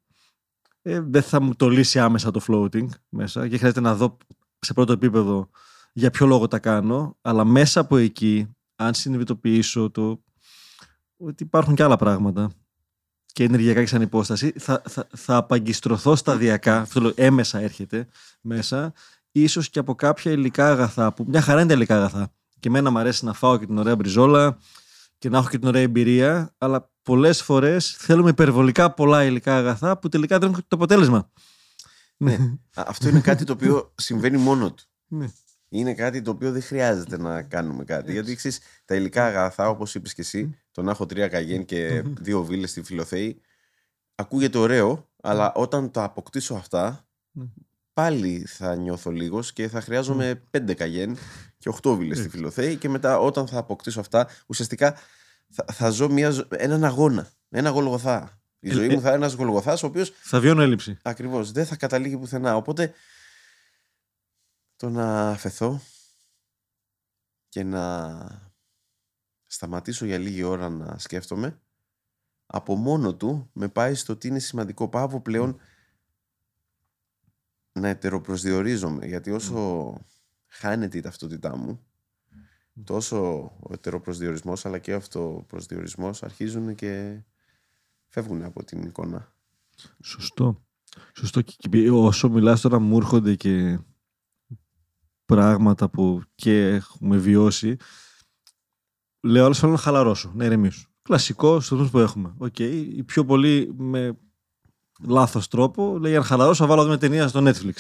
[0.83, 4.17] ε, δεν θα μου το λύσει άμεσα το floating μέσα και χρειάζεται να δω
[4.59, 5.51] σε πρώτο επίπεδο
[5.99, 10.23] για ποιο λόγο τα κάνω αλλά μέσα από εκεί αν συνειδητοποιήσω το
[11.17, 12.51] ότι υπάρχουν και άλλα πράγματα
[13.27, 18.07] και ενεργειακά και σαν υπόσταση, θα, θα, θα απαγκιστρωθώ σταδιακά, αυτό το έμεσα έρχεται
[18.41, 18.93] μέσα,
[19.33, 22.33] ίσως και από κάποια υλικά αγαθά, που μια χαρά είναι τα υλικά αγαθά.
[22.61, 24.59] Και εμένα μου αρέσει να φάω και την ωραία μπριζόλα
[25.19, 29.99] και να έχω και την ωραία εμπειρία, αλλά πολλές φορές θέλουμε υπερβολικά πολλά υλικά αγαθά
[29.99, 31.31] που τελικά δεν έχουν το αποτέλεσμα.
[32.17, 32.39] Ναι.
[32.75, 34.85] Αυτό είναι κάτι το οποίο συμβαίνει μόνο του.
[35.07, 35.27] Ναι
[35.69, 38.13] είναι κάτι το οποίο δεν χρειάζεται να κάνουμε κάτι.
[38.13, 42.03] Γιατί ξέρεις, τα υλικά αγαθά, όπως είπες και εσύ, το να έχω τρία καγέν και
[42.21, 43.41] δύο βίλες στη Φιλοθέη,
[44.15, 47.07] ακούγεται ωραίο, αλλά όταν τα αποκτήσω αυτά,
[47.93, 51.17] πάλι θα νιώθω λίγος και θα χρειάζομαι πέντε καγέν
[51.59, 52.77] και οχτώ βίλες στη Φιλοθέη.
[52.77, 54.97] Και μετά, όταν θα αποκτήσω αυτά, ουσιαστικά
[55.49, 57.29] θα, θα ζω μια, έναν αγώνα.
[57.51, 58.41] Ένα γολγοθά.
[58.61, 60.13] Η ζωή ε, μου θα είναι ένας γολγοθάς, ο οποίος.
[60.21, 60.99] Θα βιώνω έλλειψη.
[61.03, 61.53] Ακριβώς.
[61.53, 62.57] Δεν θα καταλήγει πουθενά.
[62.57, 62.93] Οπότε
[64.77, 65.81] το να αφαιθώ
[67.49, 68.55] και να
[69.47, 71.61] σταματήσω για λίγη ώρα να σκέφτομαι
[72.47, 74.89] από μόνο του με πάει στο τι είναι σημαντικό.
[74.89, 75.61] Πάω πλέον
[77.73, 79.95] να ετεροπροσδιορίζομαι γιατί όσο
[80.47, 81.87] χάνεται η ταυτότητά μου
[82.85, 87.23] τόσο ο ετεροπροσδιορισμός αλλά και ο αυτοπροσδιορισμός αρχίζουν και
[88.07, 89.33] φεύγουν από την εικόνα.
[90.03, 90.65] Σωστό.
[91.13, 91.41] Σωστό.
[91.43, 93.79] Και όσο μιλάς τώρα μου έρχονται και
[95.27, 97.77] πράγματα που και έχουμε βιώσει,
[99.21, 100.89] λέω άλλος θέλω να χαλαρώσω, να ηρεμήσω.
[101.03, 102.35] Κλασικό στους που έχουμε.
[102.41, 102.87] Okay.
[102.95, 104.19] Η πιο πολύ με
[105.03, 107.75] λάθος τρόπο λέει: Αν χαλαρώσω, θα βάλω μια ταινία στο Netflix.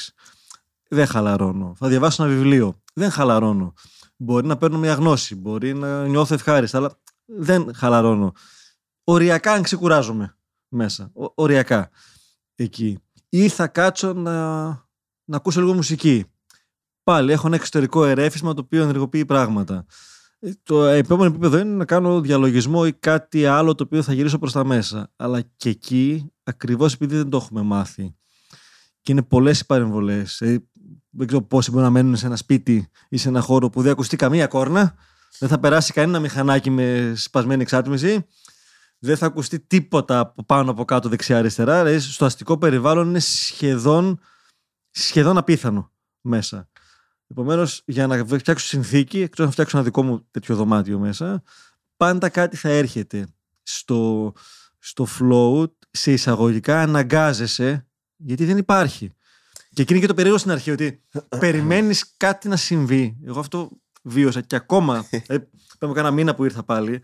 [0.88, 1.74] Δεν χαλαρώνω.
[1.76, 2.82] Θα διαβάσω ένα βιβλίο.
[2.94, 3.72] Δεν χαλαρώνω.
[4.16, 5.34] Μπορεί να παίρνω μια γνώση.
[5.34, 8.32] Μπορεί να νιώθω ευχάριστα, αλλά δεν χαλαρώνω.
[9.04, 10.36] Οριακά αν ξεκουράζομαι
[10.68, 11.10] μέσα.
[11.14, 11.90] Ο, οριακά.
[12.54, 12.98] Εκεί.
[13.28, 14.66] Ή θα κάτσω να,
[15.24, 16.24] να ακούσω λίγο μουσική
[17.06, 19.86] πάλι έχω ένα εξωτερικό ερέφισμα το οποίο ενεργοποιεί πράγματα.
[20.38, 24.38] Ε, το επόμενο επίπεδο είναι να κάνω διαλογισμό ή κάτι άλλο το οποίο θα γυρίσω
[24.38, 25.12] προς τα μέσα.
[25.16, 28.14] Αλλά και εκεί, ακριβώς επειδή δεν το έχουμε μάθει
[29.00, 30.68] και είναι πολλές οι παρεμβολές, ε,
[31.10, 33.92] δεν ξέρω πόσοι μπορεί να μένουν σε ένα σπίτι ή σε ένα χώρο που δεν
[33.92, 34.94] ακουστεί καμία κόρνα,
[35.38, 38.26] δεν θα περάσει κανένα μηχανάκι με σπασμένη εξάτμιση,
[38.98, 41.82] δεν θα ακουστεί τίποτα από πάνω από κάτω δεξιά-αριστερά.
[41.82, 44.20] Δηλαδή στο αστικό περιβάλλον είναι σχεδόν,
[44.90, 45.90] σχεδόν απίθανο
[46.20, 46.68] μέσα.
[47.26, 51.42] Επομένως, για να φτιάξω συνθήκη, εκτός να φτιάξω ένα δικό μου τέτοιο δωμάτιο μέσα,
[51.96, 53.26] πάντα κάτι θα έρχεται
[53.62, 54.32] στο,
[54.78, 59.10] στο flow, σε εισαγωγικά αναγκάζεσαι, γιατί δεν υπάρχει.
[59.70, 61.02] Και εκείνη και το περίεργο στην αρχή, ότι
[61.38, 63.16] περιμένεις κάτι να συμβεί.
[63.24, 63.70] Εγώ αυτό
[64.02, 65.06] βίωσα και ακόμα.
[65.26, 65.36] ε,
[65.78, 67.02] Πέμε κάνα μήνα που ήρθα πάλι,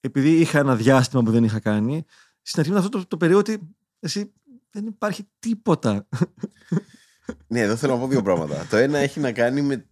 [0.00, 2.04] επειδή είχα ένα διάστημα που δεν είχα κάνει,
[2.42, 4.32] στην αρχή με αυτό το, το περίεργο ότι εσύ
[4.70, 6.08] Δεν υπάρχει τίποτα.
[7.46, 8.66] Ναι, εδώ θέλω να πω δύο πράγματα.
[8.70, 9.86] το ένα έχει να κάνει με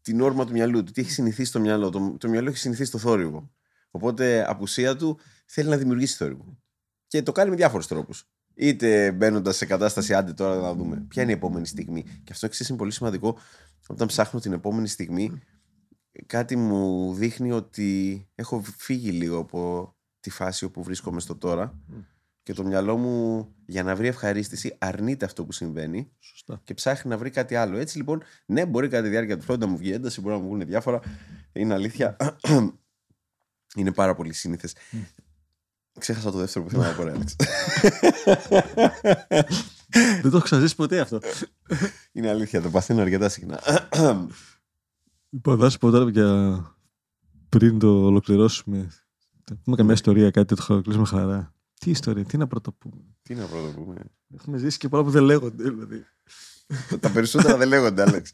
[0.00, 0.92] την όρμα του μυαλού του.
[0.92, 1.90] Τι έχει συνηθίσει το μυαλό.
[1.90, 3.50] Το, το μυαλό έχει συνηθίσει το θόρυβο.
[3.90, 6.58] Οπότε απουσία του θέλει να δημιουργήσει θόρυβο.
[7.06, 8.28] Και το κάνει με διάφορους τρόπους.
[8.54, 12.02] Είτε μπαίνοντας σε κατάσταση, άντε τώρα να δούμε ποια είναι η επόμενη στιγμή.
[12.02, 13.38] Και αυτό εξή είναι πολύ σημαντικό.
[13.86, 15.42] Όταν ψάχνω την επόμενη στιγμή,
[16.26, 21.80] κάτι μου δείχνει ότι έχω φύγει λίγο από τη φάση όπου βρίσκομαι στο τώρα.
[22.46, 26.60] Και το μυαλό μου για να βρει ευχαρίστηση αρνείται αυτό που συμβαίνει Σωστά.
[26.64, 27.76] και ψάχνει να βρει κάτι άλλο.
[27.76, 30.40] Έτσι λοιπόν, ναι, μπορεί κατά τη διάρκεια του χρόνου να μου βγει ένταση, μπορεί να
[30.40, 31.00] μου βγουν διάφορα.
[31.52, 32.16] Είναι αλήθεια.
[33.76, 34.74] Είναι πάρα πολύ σύνηθες.
[35.98, 37.36] Ξέχασα το δεύτερο που θέλω να πω, ρε, Άλεξ.
[40.22, 41.20] Δεν το έχω ξαναζήσει ποτέ αυτό.
[42.12, 43.60] Είναι αλήθεια, το παθαίνω αρκετά συχνά.
[45.30, 46.60] Λοιπόν, θα σου πω τώρα για
[47.48, 48.90] πριν το ολοκληρώσουμε.
[49.44, 51.55] Θα πούμε καμιά ιστορία, κάτι τέτοιο, θα κλείσουμε χαρά.
[51.80, 53.02] Τι ιστορία, τι να πρωτοπούμε.
[53.22, 53.96] Τι να πρώτο πούμε.
[54.34, 55.70] Έχουμε ζήσει και πολλά που δεν λέγονται.
[55.70, 56.06] Δηλαδή.
[57.00, 58.30] Τα περισσότερα δεν λέγονται, Άλεξ.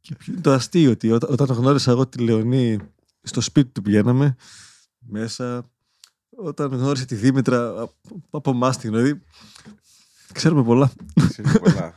[0.00, 2.78] Και ποιο είναι το αστείο ότι όταν, όταν γνώρισα εγώ τη Λεωνή
[3.22, 4.36] στο σπίτι του πηγαίναμε
[4.98, 5.70] μέσα.
[6.36, 7.94] Όταν γνώρισε τη Δήμητρα από,
[8.30, 9.22] από εμάς τη γνωρί.
[10.32, 10.92] Ξέρουμε πολλά.
[11.28, 11.94] Ξέρεις πολλά.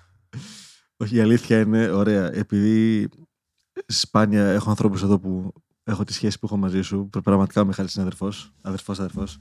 [0.98, 2.34] Όχι, η αλήθεια είναι ωραία.
[2.34, 3.10] Επειδή
[3.86, 5.54] σπάνια έχω ανθρώπους εδώ που
[5.86, 7.10] έχω τη σχέση που έχω μαζί σου.
[7.24, 8.54] Πραγματικά ο Μιχάλης είναι αδερφός.
[8.62, 9.38] Αδερφός, αδερφός.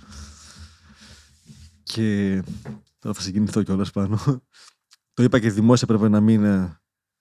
[1.82, 2.42] Και
[2.98, 4.18] τώρα θα συγκινηθώ κιόλας πάνω.
[5.14, 6.76] Το είπα και δημόσια πρέπει να μείνω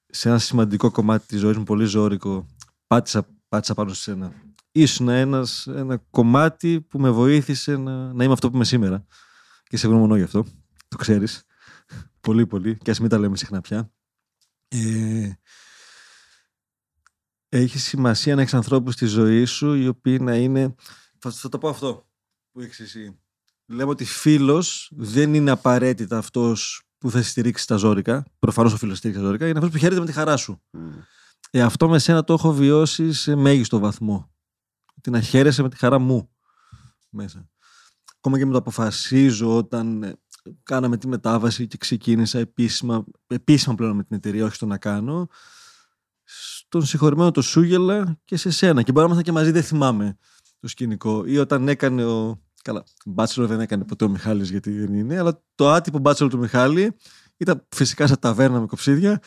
[0.06, 2.46] σε ένα σημαντικό κομμάτι της ζωής μου, πολύ ζώρικο.
[2.88, 4.34] Πάτησα, πάτησα πάνω σε σένα.
[4.72, 9.06] Ήσουν ένας, ένα κομμάτι που με βοήθησε να, να είμαι αυτό που είμαι σήμερα.
[9.64, 10.46] Και σε ευγνωμονώ γι' αυτό.
[10.88, 11.44] Το ξέρεις.
[12.22, 12.78] πολύ, πολύ.
[12.78, 13.92] Και ας μην τα λέμε συχνά πια.
[14.68, 15.32] Ε,
[17.58, 20.76] έχει σημασία να έχεις ανθρώπους στη ζωή σου οι οποίοι να είναι.
[21.20, 22.08] Θα, θα το πω αυτό
[22.52, 23.20] που έχεις εσύ.
[23.66, 28.26] Λέμε ότι φίλος δεν είναι απαραίτητα αυτός που θα σε στηρίξει τα ζώρικα.
[28.40, 29.48] Προφανώς ο φίλος στηρίξει τα ζώρικα.
[29.48, 30.62] Είναι αυτός που χαίρεται με τη χαρά σου.
[30.72, 30.92] Μμ.
[31.52, 34.32] Ε, αυτό με σένα το έχω βιώσει σε μέγιστο βαθμό.
[34.98, 36.30] Ότι να χαίρεσαι με τη χαρά μου
[37.10, 37.50] μέσα.
[38.18, 40.16] Ακόμα και με το αποφασίζω όταν ε,
[40.64, 45.28] κάναμε τη μετάβαση και ξεκίνησα επίσημα, επίσημα πλέον με την εταιρεία, όχι στο να κάνω.
[46.74, 48.82] Στον συγχωρημένο το Σούγελα και σε σένα.
[48.82, 50.18] Και μπορεί να ήμασταν και μαζί, δεν θυμάμαι
[50.60, 51.26] το σκηνικό.
[51.26, 52.42] Ή όταν έκανε ο.
[52.64, 56.38] Καλά, μπάτσελο δεν έκανε ποτέ ο Μιχάλης γιατί δεν είναι, αλλά το άτυπο μπάτσελο του
[56.38, 56.96] Μιχάλη
[57.38, 59.22] ήταν φυσικά σε ταβέρνα με κοψίδια.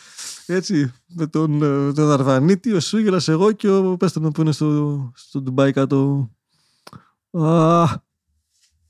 [0.47, 4.53] Έτσι, με τον, ε, τον Αρβανίτη, ο Σούγελας, εγώ και ο πες τον που είναι
[4.53, 6.31] στο, στο Ντουμπάι κάτω.
[7.31, 7.87] Α,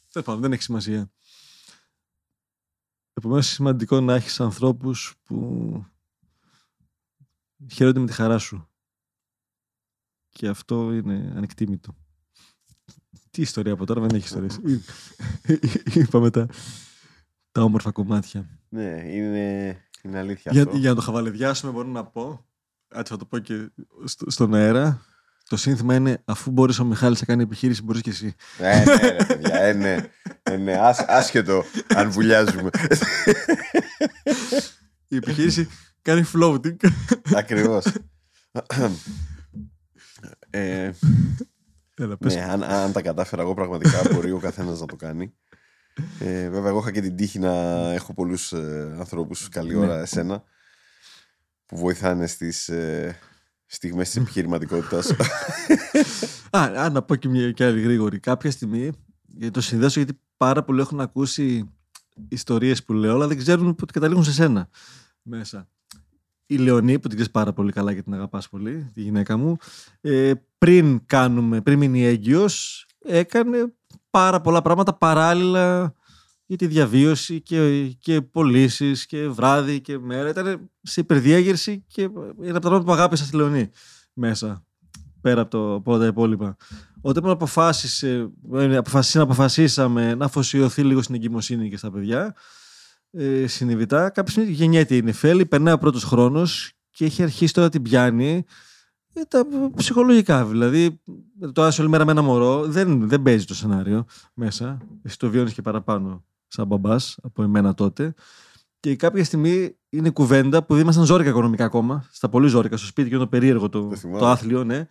[0.09, 1.11] τέλος πάντων, δεν έχει σημασία.
[3.13, 5.87] Επομένως, είναι σημαντικό να έχεις ανθρώπους που
[7.73, 8.71] χαίρονται με τη χαρά σου.
[10.29, 11.97] Και αυτό είναι ανεκτήμητο.
[13.31, 14.61] Τι ιστορία από τώρα, δεν έχει ιστορίες.
[15.95, 16.47] Είπαμε τα,
[17.53, 18.61] τα όμορφα κομμάτια.
[18.69, 20.77] Ναι, είναι, είναι αλήθεια Για, αυτό.
[20.77, 22.47] για να το χαβαλεδιάσουμε μπορώ να πω,
[22.95, 23.71] έτσι θα το πω και
[24.05, 25.03] στο- στον αέρα,
[25.49, 28.35] το σύνθημα είναι αφού μπορείς ο Μιχάλης να κάνει επιχείρηση, μπορείς και εσύ.
[28.59, 30.11] Ε, ναι, ρε, παιδιά, ε, ναι.
[30.43, 31.63] Ε, ναι, άσ- άσχετο
[31.95, 32.71] αν βουλιάζουμε.
[35.09, 35.69] Η επιχείρηση
[36.07, 36.77] κάνει floating.
[37.35, 37.87] Ακριβώς.
[40.51, 40.91] ε,
[41.99, 42.35] Έλα, πες.
[42.35, 45.35] ναι, αν, αν τα κατάφερα εγώ πραγματικά μπορεί ο καθένας να το κάνει.
[46.19, 47.53] Ε, βέβαια, εγώ είχα και την τύχη να
[47.93, 49.81] έχω πολλούς ε, ανθρώπους καλή Ναι.
[49.85, 50.43] ώρα εσένα
[51.67, 53.19] που βοηθάνε στις ε,
[53.67, 55.11] στιγμές της επιχειρηματικότητας.
[56.51, 58.21] Α, α, να πω και μια και άλλη γρήγορη.
[58.21, 58.91] Κάποια στιγμή,
[59.23, 61.71] γιατί το συνδέσω γιατί πάρα πολλοί έχουν ακούσει
[62.29, 64.69] ιστορίες που λέω, αλλά δεν ξέρουν ότι καταλήγουν σε σένα
[65.23, 65.69] μέσα.
[66.47, 69.57] Η Λεωνή, που την ξέρεις πάρα πολύ καλά και την αγαπάς πολύ, τη γυναίκα μου,
[70.01, 73.73] ε, πριν κάνουμε, πριν μείνει έγκυος, έκανε
[74.11, 75.95] πάρα πολλά πράγματα παράλληλα
[76.47, 80.29] για τη διαβίωση και, και πωλήσεις και βράδυ και μέρα.
[80.29, 83.71] Ήταν σε υπερδιέγερση και είναι από τα πράγματα που αγάπησα στη Λεωνή
[84.13, 84.67] μέσα
[85.27, 86.57] πέρα από, το, από όλα τα υπόλοιπα.
[87.01, 92.35] Όταν μου αποφάσισε, ε, αποφασίσαμε, αποφασίσαμε να αφοσιωθεί λίγο στην εγκυμοσύνη και στα παιδιά,
[93.17, 97.69] ε, συνειδητά, κάποια στιγμή γεννιέται η νεφέλη, περνάει ο πρώτος χρόνος και έχει αρχίσει τώρα
[97.69, 98.45] την πιάνει
[99.13, 100.47] ε, τα ψυχολογικά.
[100.47, 101.01] Δηλαδή,
[101.53, 104.05] το άσο όλη μέρα με ένα μωρό δεν, δεν παίζει το σενάριο
[104.35, 104.79] μέσα.
[105.03, 108.15] Εσύ το βιώνεις και παραπάνω σαν μπαμπάς από εμένα τότε.
[108.81, 112.87] Και κάποια στιγμή είναι κουβέντα που δεν ήμασταν ζώρικα οικονομικά ακόμα, στα πολύ ζώρικα, στο
[112.87, 114.19] σπίτι και είναι το περίεργο το, Το θυμάμαι.
[114.19, 114.87] το άθλιο, ναι.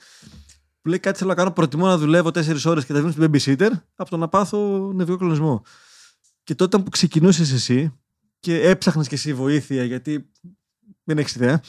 [0.82, 3.32] Που λέει κάτι θέλω να κάνω, προτιμώ να δουλεύω 4 ώρες και τα δίνω στην
[3.32, 5.64] babysitter από το να πάθω νευρικό κλονισμό.
[6.44, 7.94] Και τότε που ξεκινούσες εσύ
[8.46, 10.32] και έψαχνες και εσύ βοήθεια, γιατί
[11.04, 11.62] δεν έχεις ιδέα.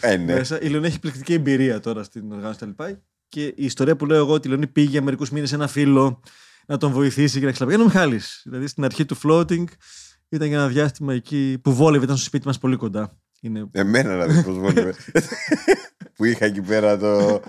[0.00, 0.34] ε, ναι.
[0.34, 0.60] Μέσα.
[0.60, 2.84] Η Λεωνή έχει πληκτική εμπειρία τώρα στην οργάνωση κτλ.
[3.28, 5.66] Και η ιστορία που λέω εγώ ότι η Λεωνή πήγε για μερικούς μήνες σε ένα
[5.66, 6.20] φίλο
[6.66, 7.74] να τον βοηθήσει και να ξυλαπεί.
[7.74, 8.20] Είναι ο Μιχάλη.
[8.44, 9.64] Δηλαδή στην αρχή του floating
[10.28, 13.18] ήταν για ένα διάστημα εκεί που βόλευε, ήταν στο σπίτι μας πολύ κοντά.
[13.40, 13.68] Είναι...
[13.70, 14.94] Εμένα να δεις πώς βόλευε.
[16.14, 17.40] που είχα εκεί πέρα το,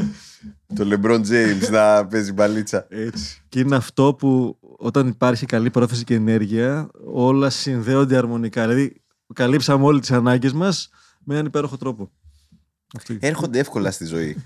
[0.76, 2.88] το LeBron James να παίζει μπαλίτσα.
[2.90, 3.42] Έτσι.
[3.50, 8.62] Και είναι αυτό που όταν υπάρχει καλή πρόθεση και ενέργεια, όλα συνδέονται αρμονικά.
[8.68, 9.02] Δηλαδή,
[9.34, 10.90] καλύψαμε όλε τις ανάγκες μας
[11.24, 12.12] με έναν υπέροχο τρόπο.
[12.98, 13.16] Αυτό.
[13.20, 14.44] Έρχονται εύκολα στη ζωή.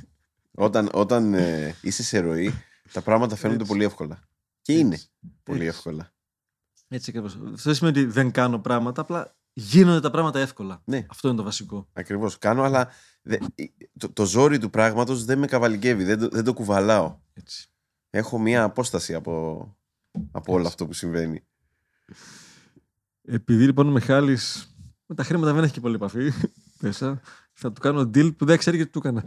[0.51, 2.53] όταν όταν ε, είσαι σε ροή,
[2.91, 3.71] τα πράγματα φαίνονται Έτσι.
[3.71, 4.19] πολύ εύκολα.
[4.61, 5.09] Και είναι Έτσι.
[5.43, 5.77] πολύ Έτσι.
[5.77, 6.13] εύκολα.
[6.87, 7.33] Έτσι ακριβώς.
[7.33, 10.81] Αυτό δεν σημαίνει ότι δεν κάνω πράγματα, απλά γίνονται τα πράγματα εύκολα.
[10.85, 11.05] Ναι.
[11.09, 11.87] Αυτό είναι το βασικό.
[11.93, 12.37] Ακριβώς.
[12.37, 12.89] Κάνω, αλλά
[13.21, 13.37] δε-
[13.97, 17.19] το, το ζόρι του πράγματος δεν με καβαλικεύει, δεν το, δεν το κουβαλάω.
[17.33, 17.69] Έτσι.
[18.09, 19.65] Έχω μία απόσταση από,
[20.31, 20.67] από όλο Έτσι.
[20.67, 21.43] αυτό που συμβαίνει.
[23.21, 26.31] Επειδή λοιπόν ο Μιχάλης με τα χρήματα δεν έχει και πολύ επαφή
[26.81, 27.21] μέσα,
[27.53, 29.23] θα του κάνω deal που δεν ξέρει και τι του έκανα.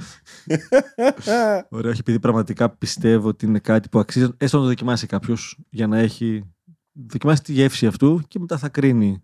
[1.77, 5.59] Ωραία, όχι επειδή πραγματικά πιστεύω ότι είναι κάτι που αξίζει έστω να το δοκιμάσει κάποιος
[5.71, 6.49] για να έχει.
[6.97, 9.23] Δοκιμάσει τη γεύση αυτού και μετά θα κρίνει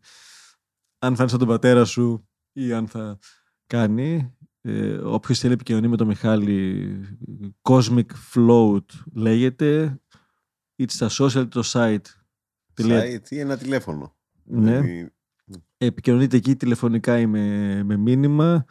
[0.98, 3.18] αν θα είναι σαν τον πατέρα σου ή αν θα
[3.66, 4.34] κάνει.
[4.60, 7.00] Ε, Όποιος θέλει επικοινωνεί με τον Μιχάλη,
[7.62, 10.00] Cosmic Float λέγεται.
[10.82, 11.98] Είτε στα social είτε το site.
[12.74, 14.16] Τελεία- Site ή ένα τηλέφωνο.
[14.44, 14.80] Ναι.
[14.80, 15.12] Δηλαδή,
[15.78, 18.64] επικοινωνείτε εκεί τηλεφωνικά ή με, με μήνυμα.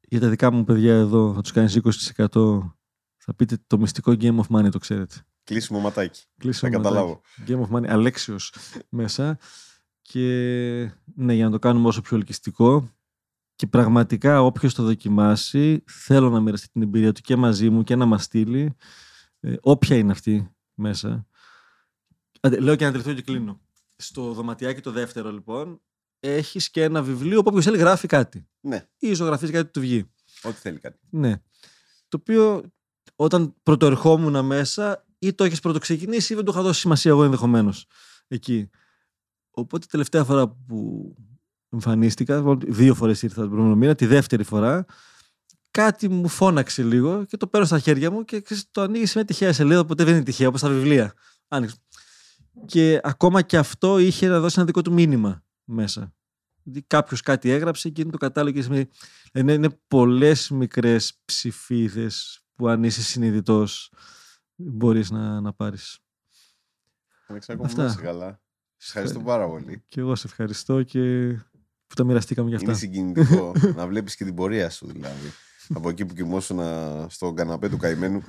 [0.00, 2.26] Για τα δικά μου παιδιά εδώ θα τους κάνεις 20%
[3.16, 5.14] θα πείτε το μυστικό Game of Money, το ξέρετε.
[5.44, 6.22] Κλείσιμο ματάκι.
[6.38, 6.94] Κλείσιμο Θα ματάκι.
[6.94, 7.20] καταλάβω.
[7.46, 8.54] Game of Money, Αλέξιος
[8.88, 9.38] μέσα.
[10.02, 10.28] Και
[11.14, 12.90] ναι, για να το κάνουμε όσο πιο ελκυστικό.
[13.56, 17.96] Και πραγματικά όποιος το δοκιμάσει, θέλω να μοιραστεί την εμπειρία του και μαζί μου και
[17.96, 18.74] να μας στείλει.
[19.40, 21.26] Ε, όποια είναι αυτή μέσα.
[22.44, 23.60] Άντε, Λέω και ένα τελευταίο και κλείνω.
[23.96, 25.80] Στο δωματιάκι το δεύτερο λοιπόν,
[26.20, 28.48] έχεις και ένα βιβλίο που όποιος θέλει γράφει κάτι.
[28.60, 30.10] Ναι, Ή ζωγραφίζει κάτι που του βγει.
[30.42, 30.98] ό,τι θέλει κάτι.
[31.10, 31.42] Ναι.
[32.08, 32.62] Το οποίο
[33.16, 37.86] όταν πρωτοερχόμουν μέσα, ή το έχεις πρωτοξεκινήσει ή δεν το είχα δώσει σημασία εγώ ενδεχομένως
[38.28, 38.70] εκεί.
[39.50, 41.14] Οπότε τελευταία φορά που
[41.70, 44.84] εμφανίστηκα, λοιπόν, δύο φορές ήρθα τον προηγούμενο μήνα, τη δεύτερη φορά,
[45.70, 49.18] κάτι μου φώναξε λίγο και το παίρνω στα χέρια μου και ξέρεις, το ανοίγεις σε
[49.18, 51.14] μια τυχαία σελίδα, οπότε δεν είναι τυχαία, όπως τα βιβλία.
[51.48, 51.76] Άνοιξε.
[52.66, 56.14] Και ακόμα και αυτό είχε να δώσει ένα δικό του μήνυμα μέσα.
[56.62, 58.88] Δηλαδή κάποιος κάτι έγραψε και είναι το κατάλογο και σημαίνει
[59.32, 63.92] είναι, είναι πολλές μικρές ψηφίδες που αν είσαι συνειδητός
[64.54, 65.98] μπορείς να, να πάρεις.
[67.26, 67.82] Αλέξανδρο, Αυτά.
[67.82, 68.40] να είσαι καλά.
[68.76, 69.84] Σε ευχαριστώ πάρα πολύ.
[69.88, 71.32] Και εγώ σε ευχαριστώ και
[71.86, 72.70] που τα μοιραστήκαμε για αυτά.
[72.70, 75.32] Είναι συγκινητικό να βλέπεις και την πορεία σου δηλαδή.
[75.74, 76.60] Από εκεί που κοιμόσουν
[77.08, 78.22] στον καναπέ του καημένου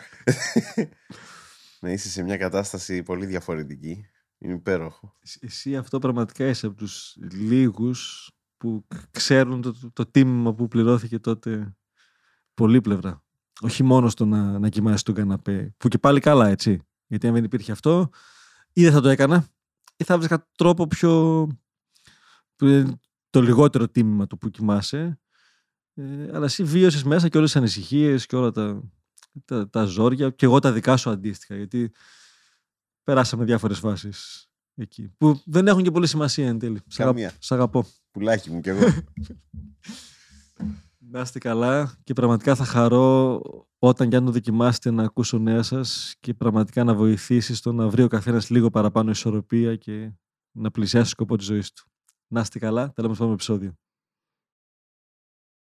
[1.82, 4.10] να είσαι σε μια κατάσταση πολύ διαφορετική.
[4.38, 5.16] Είναι υπέροχο.
[5.20, 10.54] Εσύ- Εσύ αυτό πραγματικά είσαι από τους λίγους που κ- ξέρουν το, το, το τίμημα
[10.54, 11.76] που πληρώθηκε τότε
[12.54, 13.24] πολύπλευρα.
[13.62, 16.80] Όχι μόνο στο να, να κοιμάσαι στον καναπέ, που και πάλι καλά έτσι.
[17.08, 18.10] Γιατί αν δεν υπήρχε αυτό,
[18.74, 19.48] ή δεν θα το έκανα,
[19.98, 21.48] ή θα βρίσκα τρόπο πιο...
[22.56, 25.20] που είναι το λιγότερο τίμημα του που κοιμάσαι.
[25.94, 28.82] Ε, αλλά εσύ βίωσες μέσα και όλες τις ανησυχίες και όλα τα,
[29.46, 31.56] τα, τα ζόρια και εγώ τα δικά σου αντίστοιχα.
[31.56, 31.92] Γιατί
[33.06, 35.12] περάσαμε διάφορες φάσεις εκεί.
[35.18, 36.82] Που δεν έχουν και πολύ σημασία εν τέλει.
[36.88, 37.34] Σ' αγαπ- Καμία.
[37.40, 37.86] Σ' αγαπώ.
[38.12, 38.88] Πουλάκι μου κι εγώ.
[41.12, 43.42] Να είστε καλά και πραγματικά θα χαρώ
[43.80, 47.88] όταν και αν το δοκιμάσετε να ακούσω νέα σας και πραγματικά να βοηθήσει στο να
[47.90, 50.12] βρει ο καθένας λίγο παραπάνω ισορροπία και
[50.52, 51.86] να πλησιάσει το σκοπό της ζωής του.
[52.28, 53.74] Να είστε καλά, τα λέμε στο επόμενο επεισόδιο.